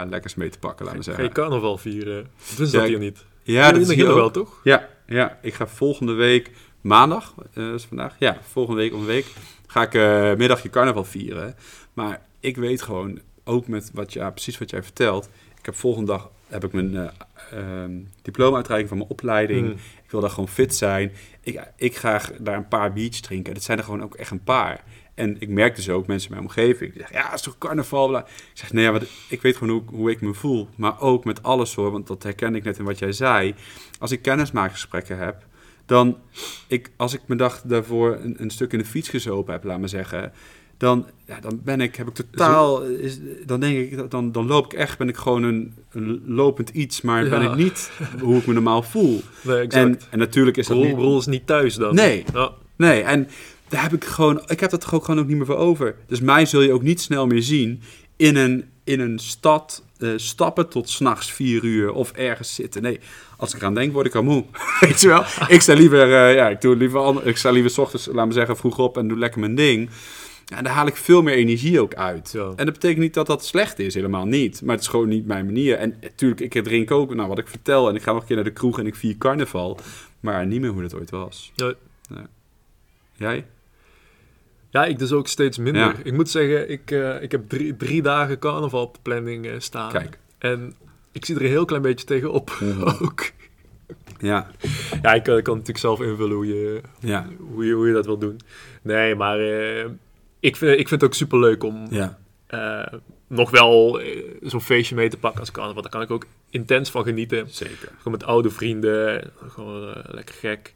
[0.08, 1.34] lekkers mee te pakken, laten we Ga je zeggen.
[1.34, 2.26] carnaval vieren?
[2.56, 3.24] Dus dat hier niet.
[3.42, 4.60] Ja, dat is hier wel, toch?
[4.64, 6.50] Ja, ja, ik ga volgende week,
[6.80, 9.26] maandag, eh is vandaag, ja, volgende week om een week,
[9.66, 11.54] ga ik eh middagje carnaval vieren.
[11.92, 15.28] Maar ik weet gewoon, ook met wat je, ja, precies wat jij vertelt.
[15.58, 17.08] Ik heb volgende dag heb ik mijn eh
[17.50, 17.92] ehm,
[18.22, 19.66] diploma-uitreiking van mijn opleiding.
[19.66, 19.72] Mm.
[20.04, 21.12] Ik wil daar gewoon fit zijn.
[21.40, 23.54] Ik, ik ga daar een paar biertjes drinken.
[23.54, 24.84] Dat zijn er gewoon ook echt een paar.
[25.18, 26.92] En ik merk dus ook mensen in mijn omgeving.
[26.92, 28.08] Die zeggen, ja, het is toch carnaval?
[28.08, 28.18] Bla.
[28.18, 30.68] Ik zeg, nee, ja, wat, ik weet gewoon hoe, hoe ik me voel.
[30.76, 33.54] Maar ook met alles hoor, want dat herken ik net in wat jij zei.
[33.98, 35.46] Als ik kennismaakgesprekken heb,
[35.86, 36.16] dan...
[36.66, 39.78] Ik, als ik mijn dag daarvoor een, een stuk in de fiets gezopen heb, laat
[39.78, 40.32] maar zeggen...
[40.76, 42.82] Dan, ja, dan ben ik, heb ik totaal...
[42.82, 46.68] Is, dan denk ik, dan, dan loop ik echt, ben ik gewoon een, een lopend
[46.68, 47.00] iets.
[47.00, 47.90] Maar ben ik niet
[48.20, 49.20] hoe ik me normaal voel.
[49.42, 49.74] Nee, exact.
[49.74, 50.94] En, en natuurlijk is dat niet...
[50.94, 51.94] Roel is niet thuis dan.
[51.94, 52.52] Nee, Ja.
[52.78, 53.28] Nee, en
[53.68, 55.94] daar heb ik gewoon, ik heb dat ook gewoon ook niet meer voor over.
[56.06, 57.82] Dus mij zul je ook niet snel meer zien
[58.16, 62.82] in een, in een stad eh, stappen tot s'nachts vier uur of ergens zitten.
[62.82, 63.00] Nee,
[63.36, 64.44] als ik eraan denk, word ik al moe.
[64.80, 65.24] Weet je wel?
[65.56, 68.26] Ik sta liever, eh, ja, ik doe liever, ander- ik sta liever 's ochtends, laat
[68.26, 69.90] me zeggen, vroeg op en doe lekker mijn ding.
[70.44, 72.30] Ja, en daar haal ik veel meer energie ook uit.
[72.32, 72.52] Ja.
[72.56, 74.62] En dat betekent niet dat dat slecht is, helemaal niet.
[74.62, 75.76] Maar het is gewoon niet mijn manier.
[75.76, 78.36] En natuurlijk, ik drink ook, nou wat ik vertel, en ik ga nog een keer
[78.36, 79.78] naar de kroeg en ik vier carnaval.
[80.20, 81.52] Maar niet meer hoe dat ooit was.
[81.56, 81.74] Nee.
[83.16, 83.44] Jij?
[84.70, 85.82] Ja, ik dus ook steeds minder.
[85.82, 85.94] Ja.
[86.02, 89.52] Ik moet zeggen, ik, eh, ik heb drie, drie dagen carnaval op de planning eh,
[89.58, 89.92] staan.
[89.92, 90.18] Kijk.
[90.38, 90.74] En
[91.12, 92.82] ik zie er een heel klein beetje tegenop Mhm.
[93.04, 93.30] ook.
[94.18, 94.50] Ja,
[95.02, 97.92] Ja, ik, kan- ik kan natuurlijk zelf invullen hoe je, ja, hoe je, hoe je
[97.92, 98.40] dat wil doen.
[98.82, 99.84] Nee, maar eh,
[100.40, 102.18] ik, vind, ik vind het ook super leuk om ja.
[102.46, 105.82] eh, nog wel eh, zo'n feestje mee te pakken als carnaval.
[105.82, 107.46] Daar kan ik ook intens van genieten.
[107.50, 107.88] Zeker.
[107.96, 110.74] Gewoon met oude vrienden, gewoon eh, lekker gek.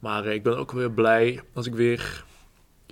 [0.00, 2.24] Maar eh, ik ben ook weer blij als ik weer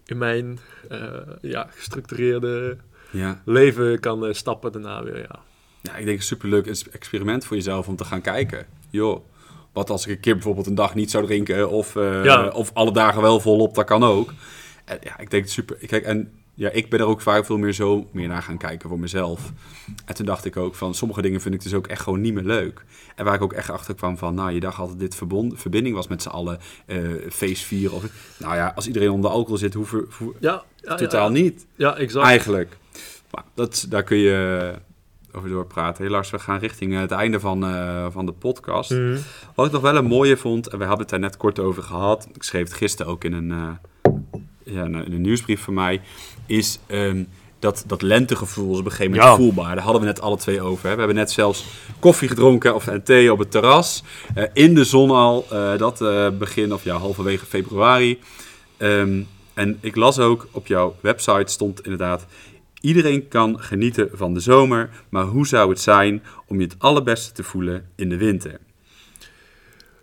[0.07, 0.98] in mijn eh,
[1.40, 2.76] ja, gestructureerde
[3.11, 3.42] Ja.
[3.44, 5.18] leven kan eh, stappen daarna weer.
[5.18, 5.38] Ja.
[5.80, 8.66] ja, ik denk een superleuk ex- experiment voor jezelf om te gaan kijken.
[8.90, 9.24] Joh,
[9.72, 12.48] wat als ik een keer bijvoorbeeld een dag niet zou drinken of, eh, Ja.
[12.48, 14.32] of alle dagen wel volop, dat kan ook.
[14.84, 15.76] En, ja, ik denk het super.
[15.86, 18.88] Kijk, en ja, ik ben er ook vaak veel meer zo meer naar gaan kijken
[18.88, 19.52] voor mezelf.
[20.05, 22.34] En toen dacht ik ook van, sommige dingen vind ik dus ook echt gewoon niet
[22.34, 22.84] meer leuk.
[23.16, 25.94] En waar ik ook echt achter kwam van, nou, je dacht altijd dit verbond, verbinding
[25.94, 26.98] was met z'n allen, eh
[27.30, 27.96] feest vieren.
[27.96, 28.05] Of,
[28.38, 31.66] nou ja, als iedereen onder alcohol zit, hoeven, hoeven- Ja, ja, totaal ja, niet.
[31.76, 32.26] Ja, exact.
[32.26, 32.76] Eigenlijk.
[33.30, 34.72] Maar dat, daar kun je
[35.32, 36.05] over doorpraten.
[36.05, 38.90] Helaas, we gaan richting eh, het einde van, eh, van de podcast.
[38.90, 39.16] Mhm.
[39.55, 41.82] Wat ik nog wel een mooie vond, en we hebben het daar net kort over
[41.82, 42.28] gehad.
[42.34, 43.68] Ik schreef het gisteren ook in een, eh,
[44.64, 46.00] ja, een, een nieuwsbrief van mij.
[46.47, 47.24] Is ehm,
[47.59, 49.36] dat, dat lentegevoel is op een gegeven moment Ja.
[49.36, 49.74] voelbaar.
[49.74, 50.82] Daar hadden we net alle twee over.
[50.88, 50.92] Hè.
[50.92, 51.64] We hebben net zelfs
[51.99, 54.03] koffie gedronken of en thee op het terras.
[54.34, 55.47] eh, in de zon al.
[55.51, 58.18] eh, dat eh, begin of ja, halverwege februari.
[58.76, 59.22] Ehm,
[59.55, 62.26] en ik las ook op jouw website stond inderdaad...
[62.80, 67.32] Iedereen kan genieten van de zomer, maar hoe zou het zijn om je het allerbeste
[67.32, 68.59] te voelen in de winter?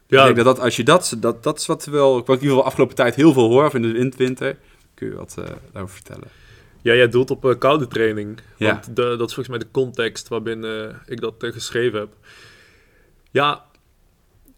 [0.07, 2.27] Ja, Ik denk dat, dat als je dat, dat, dat is wat wel, wat ik
[2.27, 4.57] in ieder geval afgelopen tijd heel veel hoor, of in de winter,
[5.01, 6.27] kun je wat eh, daarover vertellen.
[6.81, 8.39] ja, jij doelt op eh, koude training.
[8.57, 8.71] Ja.
[8.71, 12.09] Want de, dat is volgens mij de context waarbinnen ik dat eh, geschreven heb.
[13.31, 13.65] Ja,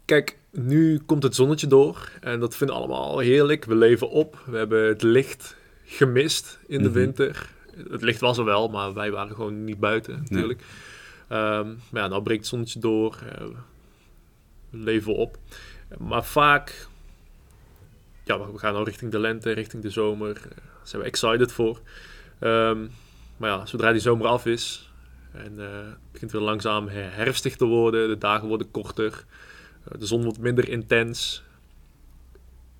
[0.04, 2.10] kijk, nu komt het zonnetje door.
[2.20, 3.64] En dat vinden we allemaal heerlijk.
[3.64, 4.42] We leven op.
[4.46, 6.98] We hebben het licht gemist in de Mhm.
[6.98, 7.50] winter.
[7.90, 10.62] Het licht was er wel, maar wij waren gewoon niet buiten natuurlijk.
[11.28, 13.18] Ehm, maar ja, nou breekt het zonnetje door.
[13.32, 13.44] eh,
[14.70, 15.38] we leven op.
[15.98, 16.86] Maar vaak...
[18.24, 20.34] Ja, we gaan nou richting de lente, richting de zomer.
[20.34, 20.52] Daar
[20.82, 21.80] zijn we excited voor.
[22.38, 22.86] Ehm,
[23.36, 24.88] maar ja, zodra die zomer af is...
[25.32, 28.08] En eh, het begint weer langzaam her- herfstig te worden.
[28.08, 29.24] De dagen worden korter.
[29.84, 31.42] eh, de zon wordt minder intens.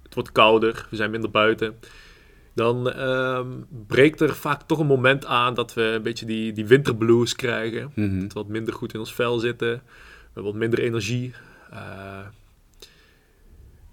[0.02, 0.86] Het wordt kouder.
[0.90, 1.78] We zijn minder buiten.
[2.54, 3.48] Dan ehm,
[3.86, 7.92] breekt er vaak toch een moment aan dat we een beetje die, die winterblues krijgen.
[7.94, 8.20] Mhm.
[8.20, 9.68] Dat we wat minder goed in ons vel zitten.
[9.68, 9.80] We
[10.24, 11.34] hebben wat minder energie.
[11.70, 12.18] Eh,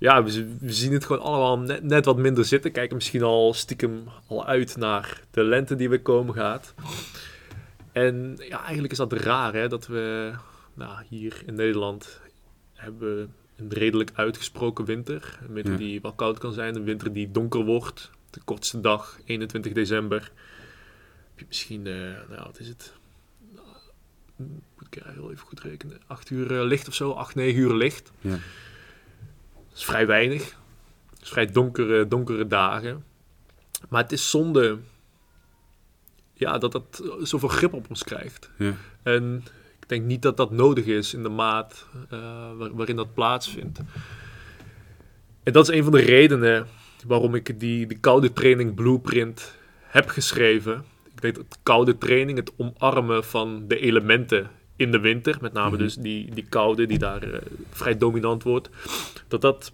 [0.02, 2.72] ja, we, zien het gewoon allemaal net, net wat minder zitten.
[2.72, 6.74] Kijken misschien al stiekem al uit naar de lente die weer komen gaat.
[7.92, 10.32] En ja, eigenlijk is dat raar hè, dat we
[10.74, 12.20] nou, hier in Nederland
[12.74, 15.40] hebben een redelijk uitgesproken winter.
[15.48, 18.12] Een winter die wel koud kan zijn, een winter die donker wordt.
[18.30, 20.32] De kortste dag, 21 december.
[21.30, 21.94] Heb je misschien, eh,
[22.30, 22.94] nou wat is het?
[23.56, 23.68] Nou,
[24.78, 26.02] moet ik heel even goed rekenen.
[26.08, 28.12] 8 uur eh, licht of zo, 8, 9 uur licht.
[28.22, 28.38] Ja.
[29.72, 30.56] Dat is vrij weinig.
[31.10, 33.04] Het is vrij donkere, donkere dagen.
[33.90, 34.78] Maar het is zonde
[36.34, 38.50] ja, dat dat zoveel grip op ons krijgt.
[38.58, 38.74] Ja.
[39.04, 39.44] En
[39.80, 42.20] ik denk niet dat dat nodig is in de maat eh,
[42.58, 43.80] waar- waarin dat plaatsvindt.
[45.44, 46.68] En dat is een van de redenen
[47.08, 50.86] waarom ik die, die koude training blueprint heb geschreven.
[51.16, 54.50] Ik denk dat koude training, het omarmen van de elementen
[54.82, 55.78] in de winter, met name Mhm.
[55.80, 58.70] dus die, die koude die daar eh, vrij dominant wordt,
[59.28, 59.72] dat dat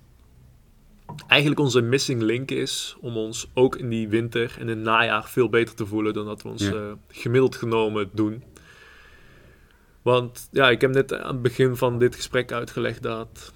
[1.28, 5.30] eigenlijk onze missing link is om ons ook in die winter en in het najaar
[5.30, 6.72] veel beter te voelen dan dat we ons Ja.
[6.74, 8.44] eh, gemiddeld genomen doen.
[10.02, 13.54] Want ja, ik heb net aan het begin van dit gesprek uitgelegd dat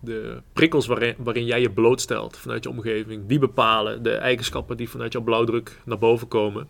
[0.00, 4.88] de prikkels waarin, waarin jij je blootstelt vanuit je omgeving, die bepalen de eigenschappen die
[4.90, 6.68] vanuit jouw blauwdruk naar boven komen.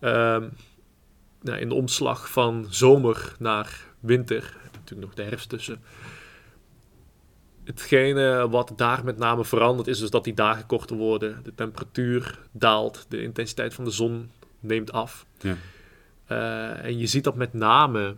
[0.00, 0.48] Ehm,
[1.46, 5.80] nou, in de omslag van zomer naar winter, natuurlijk nog de herfst tussen.
[7.64, 12.38] Hetgene wat daar met name verandert is dus dat die dagen korter worden, de temperatuur
[12.52, 14.30] daalt, de intensiteit van de zon
[14.60, 15.26] neemt af.
[15.40, 15.56] Ja.
[16.26, 18.14] Eh, en je ziet dat met name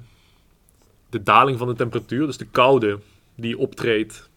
[1.10, 2.98] de daling van de temperatuur, dus de koude
[3.34, 4.28] die optreedt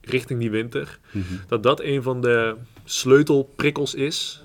[0.00, 1.24] richting die winter, Mhm.
[1.48, 4.44] dat dat een van de sleutelprikkels is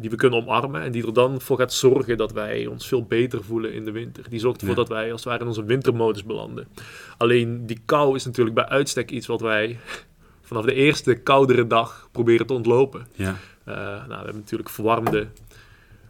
[0.00, 3.04] die we kunnen omarmen en die er dan voor gaat zorgen dat wij ons veel
[3.04, 4.24] beter voelen in de winter.
[4.28, 4.80] Die zorgt ervoor Ja.
[4.82, 6.68] dat wij als het ware in onze wintermodus belanden.
[7.16, 9.78] Alleen die kou is natuurlijk bij uitstek iets wat wij
[10.48, 13.06] vanaf de eerste koudere dag proberen te ontlopen.
[13.14, 13.36] Ja.
[13.64, 15.26] Eh, nou, we hebben natuurlijk verwarmde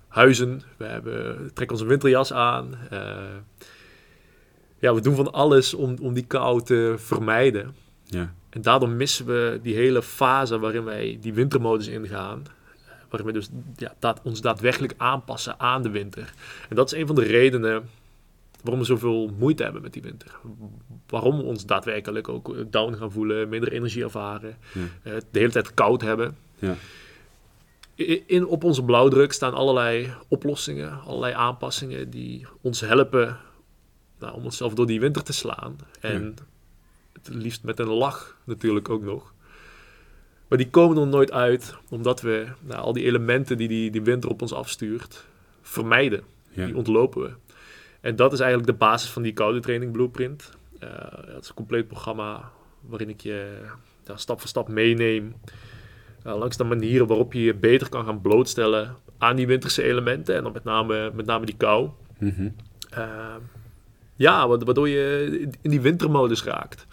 [0.09, 0.63] huizen.
[0.77, 2.75] We, hebben, we trekken onze winterjas aan.
[2.91, 3.01] Eh,
[4.79, 7.75] ja, we doen van alles om, om die kou te vermijden.
[8.05, 8.35] Ja.
[8.51, 12.43] En daardoor missen we die hele fase waarin wij die wintermodus ingaan.
[13.09, 16.33] Waarin we dus ja, daad- ons daadwerkelijk aanpassen aan de winter.
[16.69, 17.89] En dat is een van de redenen
[18.63, 20.31] waarom we zoveel moeite hebben met die winter.
[21.07, 24.81] Waarom we ons daadwerkelijk ook down gaan voelen, minder energie ervaren, Ja.
[25.03, 26.37] eh, de hele tijd koud hebben.
[26.59, 26.75] Ja.
[28.27, 33.37] In, op onze blauwdruk staan allerlei oplossingen, allerlei aanpassingen die ons helpen
[34.19, 35.77] nou, om onszelf door die winter te slaan.
[36.01, 36.37] En
[37.13, 39.33] het liefst met een lach natuurlijk ook nog.
[40.49, 44.03] Maar die komen er nooit uit, omdat we nou, al die elementen die, die die
[44.03, 45.25] winter op ons afstuurt,
[45.63, 46.23] vermijden.
[46.51, 46.67] Ja.
[46.67, 47.31] Die ontlopen we.
[48.01, 50.51] En dat is eigenlijk de basis van die koude training blueprint.
[50.79, 53.59] Eh, het is een compleet programma waarin ik je
[54.05, 55.35] ja, stap voor stap meeneem.
[56.23, 60.35] eh, langs de manieren waarop je je beter kan gaan blootstellen aan die winterse elementen.
[60.37, 61.89] En dan met name, met name die kou.
[62.91, 63.35] Eh,
[64.19, 66.87] ja, wa- waardoor je in die wintermodus raakt.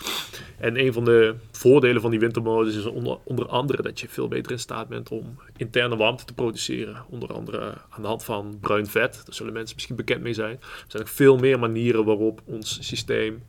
[0.57, 4.27] En een van de voordelen van die wintermodus is onder, onder andere dat je veel
[4.27, 7.03] beter in staat bent om interne warmte te produceren.
[7.09, 9.13] Onder andere aan de hand van bruin vet.
[9.25, 10.57] Daar zullen mensen misschien bekend mee zijn.
[10.61, 13.43] Er zijn ook veel meer manieren waarop ons systeem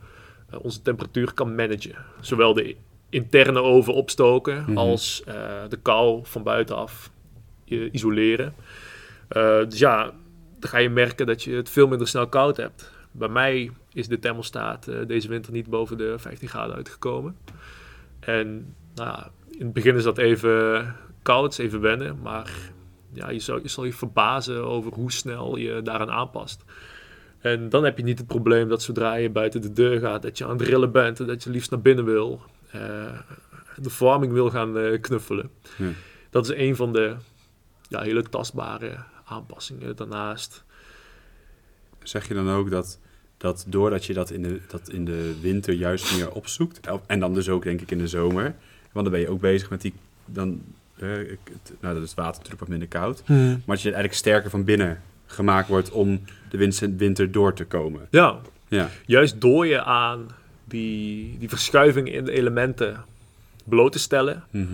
[0.51, 1.95] eh, onze temperatuur kan managen.
[2.21, 2.77] Zowel de
[3.11, 4.77] interne oven opstoken Mhm.
[4.79, 5.35] als eh,
[5.69, 7.11] de kou van buitenaf
[7.69, 8.55] eh, isoleren.
[9.69, 10.05] Dus ja,
[10.59, 12.95] dan ga je merken dat je het veel minder snel koud hebt.
[13.19, 17.37] Bij mij is de thermostaat eh, deze winter niet boven de 15 graden uitgekomen.
[18.21, 22.21] En nou ja, in het begin is dat even koud, even wennen.
[22.23, 22.51] Maar
[23.13, 26.65] ja, je, zal, je zal je verbazen over hoe snel je daaraan aanpast.
[27.39, 30.39] En dan heb je niet het probleem dat zodra je buiten de deur gaat, dat
[30.39, 32.41] je aan het rillen bent en dat je liefst naar binnen wil.
[32.71, 33.19] eh,
[33.77, 35.51] de verwarming wil gaan eh, knuffelen.
[35.79, 35.89] Ja.
[36.31, 37.17] Dat is een van de
[37.89, 39.97] ja, hele tastbare aanpassingen.
[39.97, 40.65] Daarnaast
[42.03, 43.01] Zeg je dan ook dat,
[43.47, 47.35] dat doordat je dat in, de, dat in de winter juist meer opzoekt, en dan
[47.35, 48.55] dus ook denk ik in de zomer,
[48.93, 49.93] want dan ben je ook bezig met die,
[50.25, 50.61] dan,
[50.97, 51.09] eh,
[51.81, 54.65] nou dat is het water natuurlijk wat minder koud, maar dat je eigenlijk sterker van
[54.65, 56.21] binnen gemaakt wordt om
[56.51, 58.07] de winter, winter door te komen.
[58.11, 58.39] Ja,
[58.69, 60.27] Ja, juist door je aan
[60.65, 63.05] die, die verschuiving in de elementen
[63.65, 64.67] bloot te stellen, Mhm.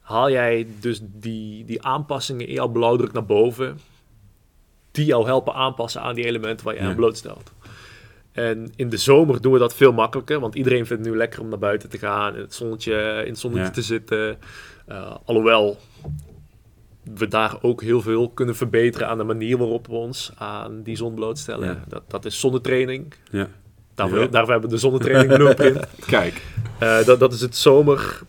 [0.00, 3.78] haal jij dus die, die aanpassingen in jouw blauwdruk naar boven,
[4.90, 6.88] die jou helpen aanpassen aan die elementen waar je Ja.
[6.88, 7.52] aan blootstelt.
[8.38, 11.40] En in de zomer doen we dat veel makkelijker, want iedereen vindt het nu lekker
[11.40, 13.72] om naar buiten te gaan, in het zonnetje, in het zonnetje Ja.
[13.72, 14.38] te zitten.
[14.88, 15.78] Uh, alhoewel
[17.14, 20.96] we daar ook heel veel kunnen verbeteren aan de manier waarop we ons aan die
[20.96, 21.68] zon blootstellen.
[21.68, 21.84] Ja.
[21.88, 23.14] Dat, dat is zonnetraining.
[23.30, 23.48] ja.
[23.94, 24.26] Daarvoor, Ja.
[24.26, 25.86] daarvoor hebben we de zonnetraining blueprint.
[26.06, 26.42] Kijk.
[26.78, 28.20] Eh, dat, dat is het zomer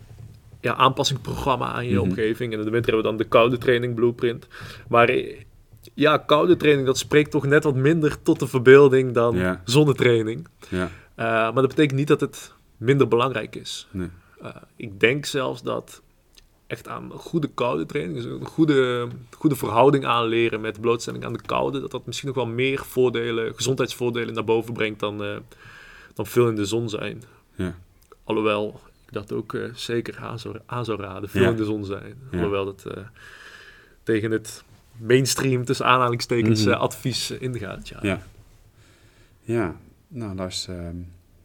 [0.61, 2.01] ja, aanpassingsprogramma aan je Mhm.
[2.03, 2.53] omgeving.
[2.53, 4.47] En in de winter hebben we dan de koude training blueprint.
[4.87, 5.37] Maar eh,
[5.99, 9.61] ja, koude training, dat spreekt toch net wat minder tot de verbeelding dan Ja.
[9.65, 10.47] zonnetraining.
[10.69, 13.87] Ja, Eh, maar dat betekent niet dat het minder belangrijk is.
[13.91, 14.09] nee.
[14.41, 16.01] Eh, ik denk zelfs dat
[16.67, 21.41] echt aan goede koude training, dus een goede, goede verhouding aanleren met blootstelling aan de
[21.45, 25.35] koude, dat dat misschien nog wel meer voordelen, gezondheidsvoordelen naar boven brengt dan, eh,
[26.13, 27.23] dan veel in de zon zijn.
[27.55, 27.75] Ja.
[28.23, 32.15] Alhoewel ik dat ook zeker aan zou, aan zou raden, veel in de zon zijn.
[32.31, 32.83] Alhoewel dat
[34.03, 34.63] tegen het
[34.99, 36.71] mainstream, tussen aanhalingstekens, Mhm.
[36.73, 37.87] eh, advies eh, ingaat.
[37.87, 37.99] Ja.
[38.01, 38.21] Ja.
[39.41, 39.75] Ja,
[40.07, 40.95] nou Lars, ehm,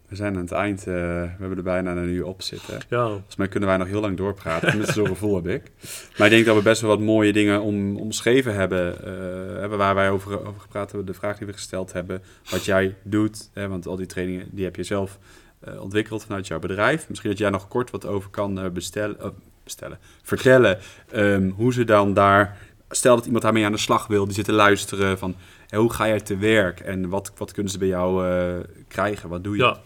[0.08, 0.78] we zijn aan het eind.
[0.78, 2.78] eh, we hebben er bijna een uur op zitten.
[2.88, 3.06] Ja.
[3.08, 4.68] Volgens mij kunnen wij nog heel lang doorpraten.
[4.68, 5.70] Tenminste, zo'n gevoel heb ik.
[6.18, 9.04] Maar ik denk dat we best wel wat mooie dingen om, omschreven hebben.
[9.04, 11.06] eh, hebben waar wij over, over gepraat hebben.
[11.06, 12.22] De vraag die we gesteld hebben.
[12.50, 13.50] Wat jij doet.
[13.52, 15.18] Hè, want al die trainingen die heb je zelf
[15.60, 17.08] eh, ontwikkeld vanuit jouw bedrijf.
[17.08, 19.28] Misschien dat jij nog kort wat over kan eh, bestellen, eh,
[19.64, 20.78] bestellen, vertellen.
[21.10, 22.58] ehm, hoe ze dan daar,
[22.88, 25.34] stel dat iemand daarmee aan de slag wil, die zit te luisteren van
[25.68, 28.54] hoe ga jij te werk en wat, wat kunnen ze bij jou eh,
[28.88, 29.28] krijgen?
[29.28, 29.62] Wat doe je?
[29.62, 29.78] Ja,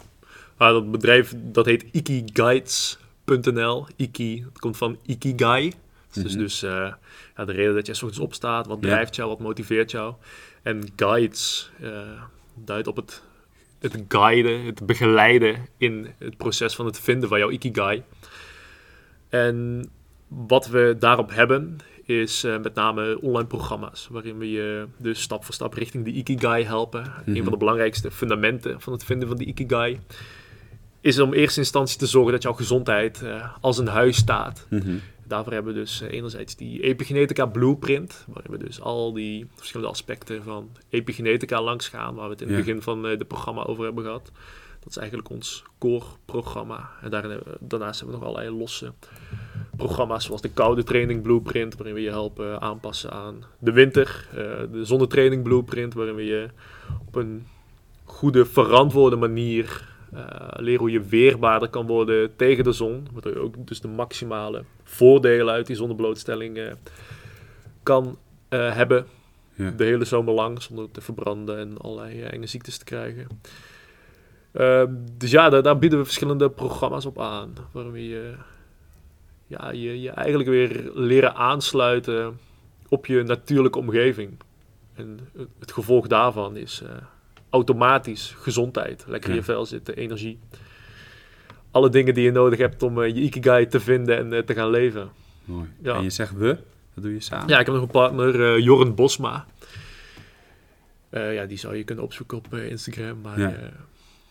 [0.56, 3.86] maar dat bedrijf dat heet ikiguides.nl.
[3.96, 5.72] Iki, dat komt van Ikigai.
[6.12, 6.38] Dus, Mhm.
[6.42, 6.92] dus eh,
[7.36, 8.88] ja, de reden dat je 's ochtends opstaat, wat Ja.
[8.88, 10.14] drijft jou, wat motiveert jou.
[10.62, 11.90] En guides eh,
[12.54, 13.22] duidt op het,
[13.78, 18.02] het guiden, het begeleiden in het proces van het vinden van jouw Ikigai.
[19.28, 19.88] En
[20.28, 21.78] wat we daarop hebben,
[22.08, 26.10] is eh, met name online programma's, waarin we je dus stap voor stap richting de
[26.12, 27.00] Ikigai helpen.
[27.26, 27.42] Een Mhm.
[27.42, 30.00] van de belangrijkste fundamenten van het vinden van die Ikigai
[31.00, 34.66] is om in eerste instantie te zorgen dat jouw gezondheid eh, als een huis staat.
[34.70, 34.94] Mhm.
[35.26, 39.90] Daarvoor hebben we dus eh, enerzijds die epigenetica blueprint, waarin we dus al die verschillende
[39.92, 42.62] aspecten van epigenetica langs gaan, waar we het in het Ja.
[42.64, 44.30] begin van het programma over hebben gehad.
[44.88, 46.90] Dat is eigenlijk ons core programma.
[47.02, 48.92] En daarin, we- daarnaast hebben we nog allerlei losse
[49.76, 54.28] programma's, zoals de koude training blueprint, waarin we je helpen aanpassen aan de winter.
[54.30, 54.36] eh,
[54.72, 56.48] de zonnetraining blueprint, waarin we je
[57.06, 57.46] op een
[58.04, 60.24] goede, verantwoorde manier eh,
[60.56, 63.06] leren hoe je weerbaarder kan worden tegen de zon.
[63.12, 66.72] Waardoor je ook dus de maximale voordelen uit die zonneblootstelling eh,
[67.82, 68.18] kan
[68.48, 69.06] eh, hebben.
[69.54, 69.70] Ja.
[69.70, 73.26] De hele zomer lang, zonder te verbranden en allerlei eh, enge ziektes te krijgen.
[74.58, 74.82] Eh,
[75.16, 77.52] dus ja, daar, daar bieden we verschillende programma's op aan.
[77.72, 78.34] Waarin we je,
[79.46, 82.38] ja, je, je eigenlijk weer leren aansluiten
[82.88, 84.38] op je natuurlijke omgeving.
[84.94, 86.90] En het, het gevolg daarvan is eh,
[87.50, 89.04] automatisch gezondheid.
[89.06, 89.40] Lekker in Ja.
[89.40, 90.38] je vel zitten, energie.
[91.70, 94.54] Alle dingen die je nodig hebt om eh, je ikigai te vinden en eh, te
[94.54, 95.08] gaan leven.
[95.44, 95.68] Mooi.
[95.82, 95.94] Ja.
[95.94, 96.58] En je zegt we,
[96.94, 97.48] dat doe je samen?
[97.48, 99.46] Ja, ik heb nog een partner, Jorren Bosma.
[101.10, 103.20] Ja, die zou je kunnen opzoeken op Instagram.
[103.20, 103.54] Maar Ja.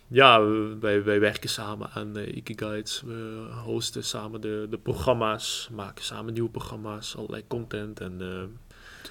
[0.08, 0.42] Ja,
[0.80, 3.02] wij, wij werken samen aan uh, Ikiguides.
[3.06, 8.00] We hosten samen de, de programma's, maken samen nieuwe programma's, allerlei content.
[8.00, 8.44] En eh,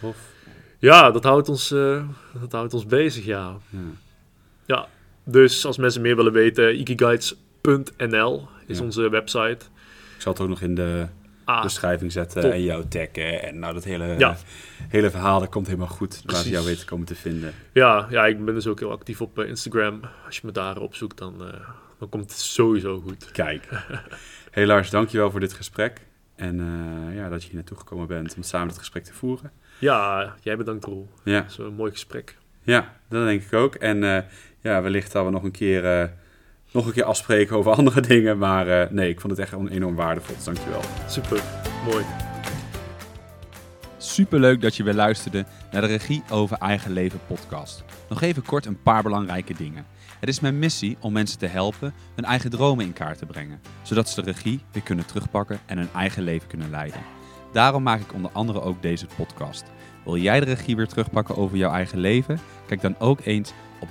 [0.01, 0.17] Tof.
[0.79, 2.09] ja, dat houdt, ons, eh,
[2.41, 3.59] dat houdt ons bezig, ja.
[3.71, 3.79] Ja.
[4.67, 4.89] ja.
[5.25, 8.85] Dus als mensen meer willen weten, ikiguides.nl is Ja.
[8.85, 9.67] onze website.
[10.17, 11.07] Ik zal het ook nog in de
[11.47, 12.51] Ah, beschrijving zetten top.
[12.51, 13.43] en jou taggen.
[13.43, 14.37] En nou, dat hele, Ja.
[14.89, 16.23] hele verhaal, dat komt helemaal goed.
[16.25, 17.53] Waar ze jou weten komen te vinden.
[17.73, 20.01] Ja, ja, ik ben dus ook heel actief op eh, Instagram.
[20.27, 21.61] Als je me daar opzoekt, dan, eh,
[21.99, 23.31] dan komt het sowieso goed.
[23.33, 23.69] Kijk.
[24.51, 26.01] hey Lars, dankjewel voor dit gesprek.
[26.37, 29.53] En eh, ja, dat je hier naartoe gekomen bent om samen het gesprek te voeren.
[29.79, 31.09] Ja, jij bedankt Roel.
[31.25, 32.37] Ja, Dat is een mooi gesprek.
[32.63, 33.75] ja dat denk ik ook.
[33.75, 34.25] En
[34.61, 36.13] ja, wellicht dat we nog een keer,
[36.77, 38.39] nog een keer afspreken over andere dingen.
[38.39, 40.35] Maar eh, nee, ik vond het echt enorm waardevol.
[40.35, 40.81] Dus dankjewel.
[41.09, 41.43] Super,
[41.91, 42.05] mooi.
[43.97, 47.85] Superleuk dat je weer luisterde naar de Regie over Eigen Leven podcast.
[48.09, 49.87] Nog even kort een paar belangrijke dingen.
[50.21, 53.61] Het is mijn missie om mensen te helpen hun eigen dromen in kaart te brengen,
[53.83, 57.01] zodat ze de regie weer kunnen terugpakken en hun eigen leven kunnen leiden.
[57.53, 59.65] Daarom maak ik onder andere ook deze podcast.
[60.05, 62.41] Wil jij de regie weer terugpakken over jouw eigen leven?
[62.67, 63.89] Kijk dan ook eens op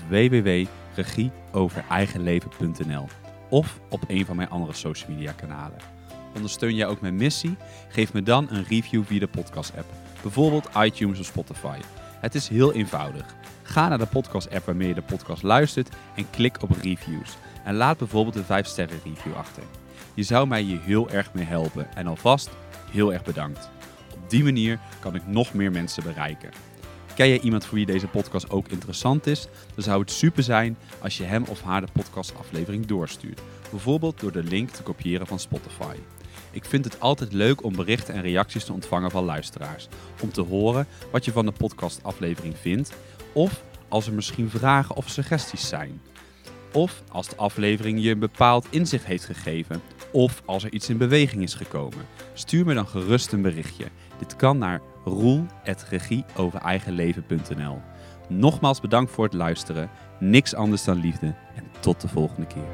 [0.96, 3.08] www.regieovereigenleven.nl
[3.50, 5.78] of op een van mijn andere social media kanalen.
[6.36, 7.58] Ondersteun jij ook mijn missie?
[7.90, 11.78] Geef me dan een review via de podcast app bijvoorbeeld iTunes of Spotify.
[12.20, 13.36] Het is heel eenvoudig.
[13.64, 17.38] Ga naar de podcast-app waarmee je de podcast luistert en klik op reviews.
[17.64, 19.64] En laat bijvoorbeeld een 5-sterren review achter.
[20.14, 22.50] Je zou mij hier heel erg mee helpen en alvast
[22.92, 23.70] heel erg bedankt.
[24.14, 26.50] Op die manier kan ik nog meer mensen bereiken.
[27.16, 29.48] Ken jij iemand voor wie deze podcast ook interessant is?
[29.76, 33.42] Dan zou het super zijn als je hem of haar de podcastaflevering doorstuurt.
[33.70, 35.96] Bijvoorbeeld door de link te kopiëren van Spotify.
[36.52, 39.88] Ik vind het altijd leuk om berichten en reacties te ontvangen van luisteraars.
[40.22, 42.94] Om te horen wat je van de podcastaflevering vindt.
[43.34, 46.02] Of als er misschien vragen of suggesties zijn.
[46.74, 49.82] Of als de aflevering je een bepaald inzicht heeft gegeven.
[50.12, 52.06] Of als er iets in beweging is gekomen.
[52.34, 53.86] Stuur me dan gerust een berichtje.
[54.20, 57.82] Dit kan naar roel.regieovereigenleven.nl
[58.28, 59.90] Nogmaals bedankt voor het luisteren.
[60.20, 61.36] Niks anders dan liefde.
[61.56, 62.68] En tot de volgende keer.